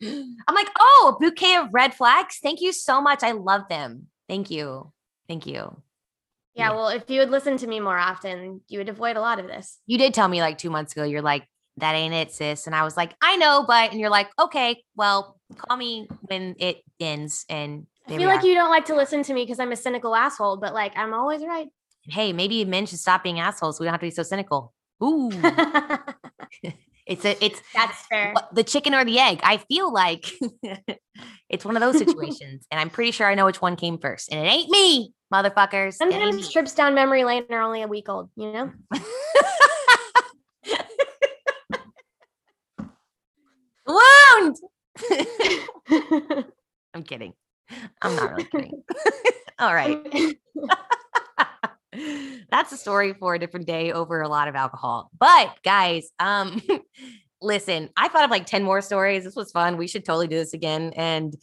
[0.00, 2.38] I'm like, oh, a bouquet of red flags.
[2.42, 3.22] Thank you so much.
[3.22, 4.06] I love them.
[4.28, 4.92] Thank you.
[5.28, 5.82] Thank you.
[6.54, 9.20] Yeah, yeah, well, if you would listen to me more often, you would avoid a
[9.20, 9.78] lot of this.
[9.86, 11.46] You did tell me like two months ago, you're like,
[11.80, 12.66] that ain't it, sis.
[12.66, 16.54] And I was like, I know, but, and you're like, okay, well, call me when
[16.58, 17.44] it ends.
[17.48, 18.46] And I feel like are.
[18.46, 21.14] you don't like to listen to me because I'm a cynical asshole, but like, I'm
[21.14, 21.68] always right.
[22.04, 23.78] Hey, maybe men should stop being assholes.
[23.78, 24.72] we don't have to be so cynical.
[25.02, 25.30] Ooh.
[27.06, 28.34] it's a, it's that's fair.
[28.52, 29.40] The chicken or the egg.
[29.42, 30.26] I feel like
[31.48, 32.66] it's one of those situations.
[32.70, 34.32] and I'm pretty sure I know which one came first.
[34.32, 35.94] And it ain't me, motherfuckers.
[35.94, 38.72] Sometimes trips down memory lane are only a week old, you know?
[43.88, 44.56] Wound.
[46.94, 47.32] I'm kidding.
[48.02, 48.82] I'm not really kidding.
[49.58, 49.98] All right.
[52.50, 55.10] That's a story for a different day over a lot of alcohol.
[55.18, 56.62] But guys, um
[57.40, 59.24] listen, I thought of like 10 more stories.
[59.24, 59.76] This was fun.
[59.76, 61.34] We should totally do this again and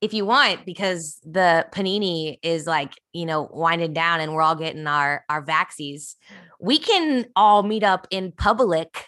[0.00, 4.54] if you want because the panini is like you know winding down and we're all
[4.54, 6.14] getting our our vaxies
[6.60, 9.06] we can all meet up in public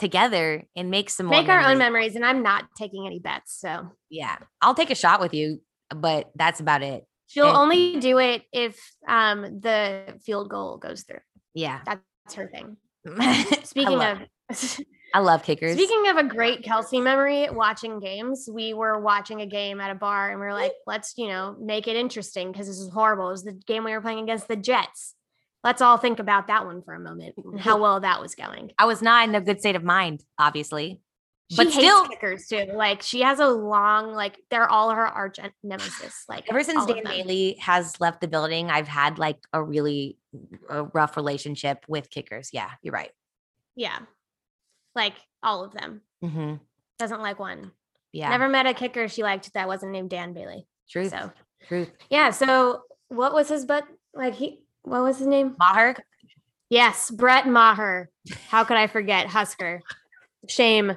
[0.00, 2.16] together and make some make our own memories.
[2.16, 3.58] And I'm not taking any bets.
[3.60, 5.60] So yeah, I'll take a shot with you,
[5.94, 7.06] but that's about it.
[7.28, 11.20] She'll and, only do it if um the field goal goes through.
[11.54, 12.76] Yeah, that's her thing.
[13.64, 14.18] Speaking I of.
[15.12, 15.72] I love kickers.
[15.72, 19.94] Speaking of a great Kelsey memory, watching games, we were watching a game at a
[19.96, 23.26] bar and we are like, let's, you know, make it interesting because this is horrible.
[23.26, 25.16] It was the game we were playing against the Jets
[25.64, 28.72] let's all think about that one for a moment and how well that was going.
[28.78, 31.00] I was not in a good state of mind, obviously.
[31.50, 32.66] She but still kickers too.
[32.72, 36.24] Like she has a long, like they're all her arch nemesis.
[36.28, 40.16] Like ever since Dan Bailey has left the building, I've had like a really
[40.68, 42.50] a rough relationship with kickers.
[42.52, 43.10] Yeah, you're right.
[43.74, 43.98] Yeah,
[44.94, 46.02] like all of them.
[46.22, 46.54] Mm-hmm.
[47.00, 47.72] Doesn't like one.
[48.12, 50.68] Yeah, never met a kicker she liked that wasn't named Dan Bailey.
[50.88, 51.10] Truth.
[51.10, 51.32] So
[51.66, 51.90] truth.
[52.10, 52.30] Yeah.
[52.30, 54.34] So what was his butt like?
[54.34, 55.56] He what was his name?
[55.58, 55.96] Maher.
[56.68, 58.10] Yes, Brett Maher.
[58.48, 59.82] How could I forget Husker?
[60.48, 60.96] Shame.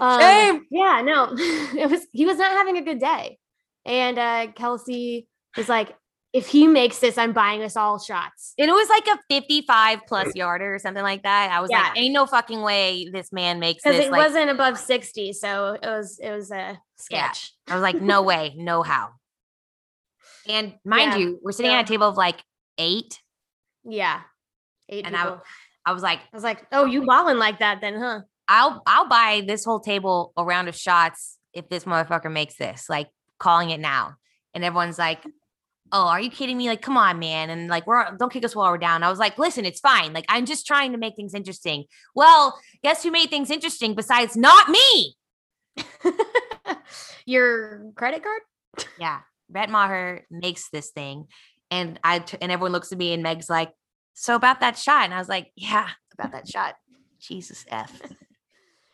[0.00, 0.66] Um, Shame.
[0.70, 3.38] Yeah, no, it was he was not having a good day,
[3.84, 5.94] and uh, Kelsey was like,
[6.32, 10.00] "If he makes this, I'm buying us all shots." And it was like a 55
[10.06, 11.50] plus yarder or something like that.
[11.50, 11.82] I was yeah.
[11.82, 15.32] like, "Ain't no fucking way this man makes this." Because it like, wasn't above 60,
[15.34, 17.52] so it was it was a sketch.
[17.66, 17.74] Yeah.
[17.74, 19.10] I was like, "No way, no how."
[20.48, 21.18] And mind yeah.
[21.18, 21.78] you, we're sitting yeah.
[21.78, 22.42] at a table of like
[22.78, 23.20] eight.
[23.84, 24.20] Yeah.
[24.88, 25.42] Eight and people.
[25.86, 28.20] I, I was like, I was like, oh, you balling like that then, huh?
[28.48, 32.88] I'll I'll buy this whole table a round of shots if this motherfucker makes this,
[32.88, 33.08] like
[33.38, 34.14] calling it now.
[34.54, 35.24] And everyone's like,
[35.92, 36.68] Oh, are you kidding me?
[36.68, 37.48] Like, come on, man.
[37.48, 39.02] And like, we're don't kick us while we're down.
[39.02, 40.12] I was like, listen, it's fine.
[40.12, 41.84] Like, I'm just trying to make things interesting.
[42.14, 45.14] Well, guess who made things interesting besides not me?
[47.26, 48.42] Your credit card?
[48.98, 49.20] Yeah.
[49.48, 51.26] Brett Maher makes this thing.
[51.70, 53.72] And I t- and everyone looks at me and Meg's like,
[54.14, 55.04] so about that shot.
[55.04, 56.74] And I was like, yeah, about that shot.
[57.20, 58.00] Jesus F.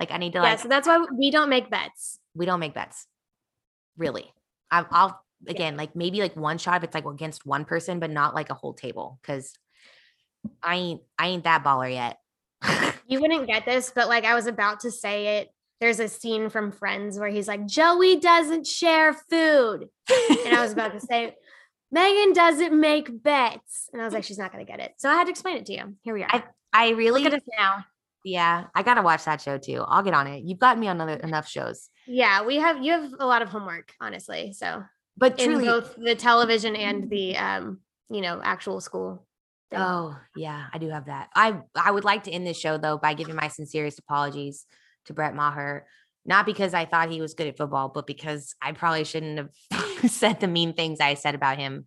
[0.00, 0.58] Like I need to like.
[0.58, 2.18] Yeah, so that's why we don't make bets.
[2.34, 3.06] We don't make bets.
[3.96, 4.32] Really.
[4.70, 8.10] I, I'll again like maybe like one shot if it's like against one person, but
[8.10, 9.52] not like a whole table because
[10.62, 12.18] I ain't I ain't that baller yet.
[13.06, 15.50] you wouldn't get this, but like I was about to say it.
[15.80, 19.88] There's a scene from Friends where he's like, Joey doesn't share food.
[20.08, 21.34] and I was about to say,
[21.92, 23.90] Megan doesn't make bets.
[23.92, 24.94] And I was like, she's not going to get it.
[24.96, 25.94] So I had to explain it to you.
[26.02, 26.28] Here we are.
[26.32, 27.84] I, I really, look at us now.
[28.24, 29.84] Yeah, I gotta watch that show too.
[29.86, 30.44] I'll get on it.
[30.44, 31.88] You've gotten me on other, enough shows.
[32.06, 34.52] Yeah, we have you have a lot of homework, honestly.
[34.52, 34.84] So,
[35.16, 37.80] but truly, both the television and the um,
[38.10, 39.26] you know, actual school.
[39.70, 39.80] Thing.
[39.80, 41.30] Oh yeah, I do have that.
[41.34, 44.66] I I would like to end this show though by giving my sincerest apologies
[45.06, 45.86] to Brett Maher.
[46.24, 49.50] Not because I thought he was good at football, but because I probably shouldn't have
[50.08, 51.86] said the mean things I said about him.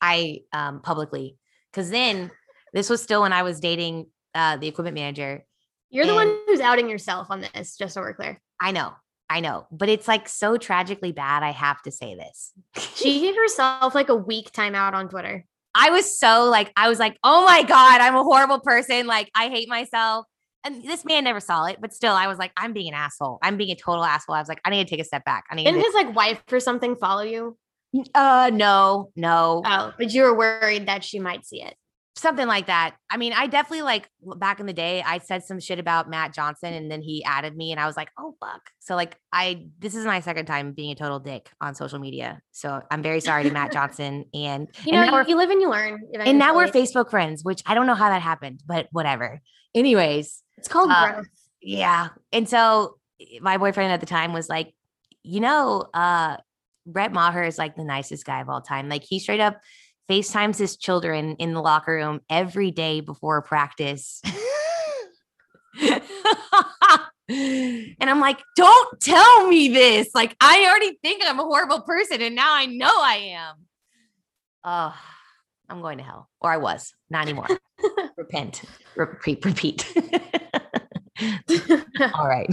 [0.00, 1.36] I um publicly
[1.72, 2.30] because then
[2.72, 5.44] this was still when I was dating uh the equipment manager
[5.90, 8.40] you're the one who's outing yourself on this, just so we're clear.
[8.60, 8.92] I know.
[9.30, 11.42] I know, but it's like so tragically bad.
[11.42, 12.52] I have to say this.
[12.94, 15.44] she gave herself like a week timeout on Twitter.
[15.74, 19.06] I was so like, I was like, oh my God, I'm a horrible person.
[19.06, 20.24] Like, I hate myself.
[20.64, 23.38] And this man never saw it, but still, I was like, I'm being an asshole.
[23.42, 24.34] I'm being a total asshole.
[24.34, 25.44] I was like, I need to take a step back.
[25.50, 27.56] I need Didn't to- his like wife or something follow you?
[28.14, 29.62] Uh, no, no.
[29.64, 31.74] Oh, but you were worried that she might see it
[32.18, 32.96] something like that.
[33.10, 36.34] I mean, I definitely like back in the day, I said some shit about Matt
[36.34, 38.60] Johnson and then he added me and I was like, oh, fuck.
[38.80, 42.40] So, like, I, this is my second time being a total dick on social media.
[42.52, 44.24] So, I'm very sorry to Matt Johnson.
[44.34, 46.00] And, you know, and you live and you learn.
[46.10, 46.30] Eventually.
[46.30, 49.40] And now we're Facebook friends, which I don't know how that happened, but whatever.
[49.74, 51.26] Anyways, it's called uh, growth.
[51.62, 52.08] Yeah.
[52.32, 52.98] And so,
[53.40, 54.74] my boyfriend at the time was like,
[55.22, 56.36] you know, uh,
[56.86, 58.88] Brett Maher is like the nicest guy of all time.
[58.88, 59.60] Like, he straight up,
[60.10, 64.22] FaceTimes his children in the locker room every day before practice.
[67.28, 70.08] and I'm like, don't tell me this.
[70.14, 73.56] Like, I already think I'm a horrible person, and now I know I am.
[74.64, 74.94] Oh,
[75.68, 76.28] I'm going to hell.
[76.40, 77.48] Or I was, not anymore.
[78.16, 78.62] Repent,
[78.96, 79.94] repeat, repeat.
[82.14, 82.52] All right.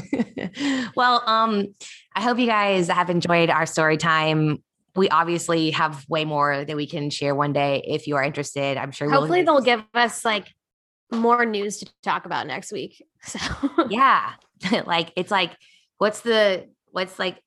[0.95, 1.73] well, um,
[2.15, 4.63] I hope you guys have enjoyed our story time
[4.95, 8.77] we obviously have way more that we can share one day if you are interested.
[8.77, 9.09] I'm sure.
[9.09, 10.47] Hopefully, we'll they'll give us like
[11.11, 13.03] more news to talk about next week.
[13.25, 13.39] So
[13.89, 14.33] yeah,
[14.85, 15.49] like it's like,
[15.97, 17.41] what's the what's like,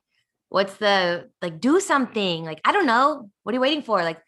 [0.48, 1.60] what's the like?
[1.60, 2.44] Do something.
[2.44, 3.30] Like I don't know.
[3.44, 4.02] What are you waiting for?
[4.02, 4.18] Like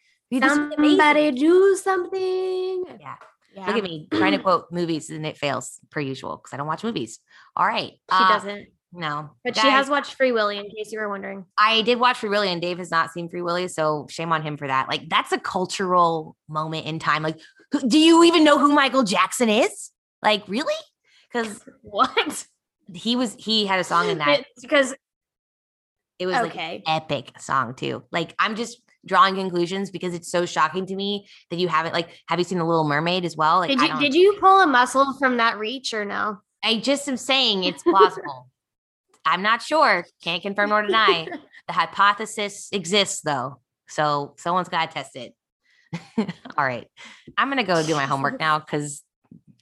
[0.40, 2.84] somebody do something.
[3.00, 3.16] Yeah.
[3.54, 3.66] Yeah.
[3.66, 6.66] Look at me trying to quote movies and it fails per usual because I don't
[6.66, 7.18] watch movies.
[7.56, 7.92] All right.
[7.92, 8.68] She uh, doesn't.
[8.92, 9.30] No.
[9.44, 11.46] But Guys, she has watched Free Willy in case you were wondering.
[11.58, 13.68] I did watch Free Willy and Dave has not seen Free Willy.
[13.68, 14.88] So shame on him for that.
[14.88, 17.22] Like that's a cultural moment in time.
[17.22, 17.38] Like,
[17.86, 19.90] do you even know who Michael Jackson is?
[20.22, 20.74] Like, really?
[21.32, 22.46] Because what?
[22.92, 24.44] He was, he had a song in that.
[24.60, 24.94] Because
[26.18, 26.82] it was okay.
[26.86, 28.02] like epic song too.
[28.10, 32.20] Like, I'm just drawing conclusions because it's so shocking to me that you haven't like
[32.28, 34.66] have you seen the little mermaid as well like did you did you pull a
[34.66, 38.50] muscle from that reach or no i just am saying it's plausible
[39.24, 40.04] I'm not sure.
[40.22, 41.28] Can't confirm nor deny.
[41.66, 43.60] the hypothesis exists though.
[43.88, 45.34] So someone's got to test it.
[46.56, 46.86] All right.
[47.36, 49.02] I'm going to go do my homework now because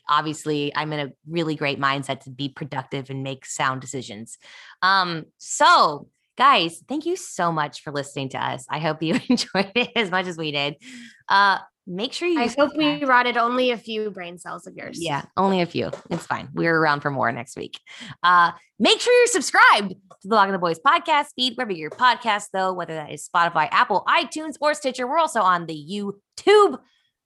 [0.08, 4.38] obviously I'm in a really great mindset to be productive and make sound decisions.
[4.82, 6.08] Um, so
[6.38, 8.64] guys, thank you so much for listening to us.
[8.70, 10.76] I hope you enjoyed it as much as we did.
[11.28, 12.40] Uh, make sure you.
[12.40, 14.98] I hope we rotted only a few brain cells of yours.
[15.02, 15.90] Yeah, only a few.
[16.10, 16.48] It's fine.
[16.54, 17.80] We're around for more next week.
[18.22, 22.46] Uh, make sure you're subscribed to the Lock the Boys podcast feed, wherever your podcast,
[22.52, 25.08] though, whether that is Spotify, Apple, iTunes, or Stitcher.
[25.08, 26.78] We're also on the YouTube.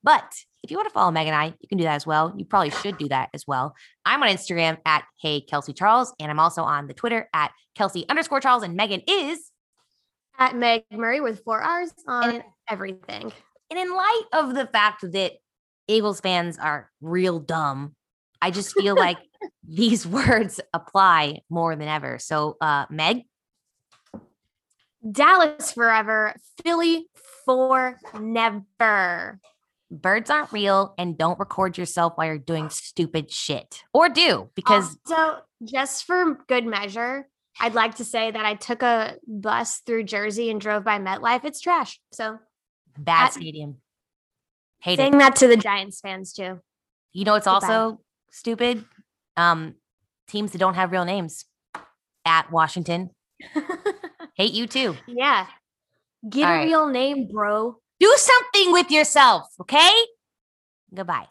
[0.03, 0.33] But
[0.63, 2.33] if you want to follow Meg and I, you can do that as well.
[2.37, 3.75] You probably should do that as well.
[4.05, 8.07] I'm on Instagram at Hey Kelsey Charles, and I'm also on the Twitter at Kelsey
[8.09, 9.51] underscore Charles, and Megan is
[10.39, 13.33] at Meg Murray with four R's on and, everything.
[13.71, 15.33] And in light of the fact that
[15.89, 17.95] Eagles fans are real dumb,
[18.41, 19.19] I just feel like
[19.69, 22.19] these words apply more than ever.
[22.19, 23.23] So, uh, Meg?
[25.11, 27.07] Dallas forever, Philly
[27.45, 29.41] for never.
[29.93, 33.83] Birds aren't real and don't record yourself while you're doing stupid shit.
[33.93, 34.97] Or do because.
[35.07, 37.29] So, just for good measure,
[37.61, 41.45] I'd like to say that I took a bus through Jersey and drove by MetLife.
[41.45, 42.01] It's trash.
[42.13, 42.39] So
[42.99, 43.77] Bad At, stadium.
[44.81, 45.19] Hate saying it.
[45.19, 46.61] that to the Giants fans too.
[47.13, 47.67] You know it's Goodbye.
[47.75, 48.85] also stupid?
[49.37, 49.75] Um,
[50.29, 51.45] teams that don't have real names.
[52.25, 53.11] At Washington.
[54.37, 54.97] Hate you too.
[55.07, 55.47] Yeah.
[56.29, 56.65] Get All a right.
[56.65, 57.77] real name, bro.
[58.01, 58.15] Do
[58.63, 59.91] something with yourself, okay?
[60.95, 61.27] Goodbye.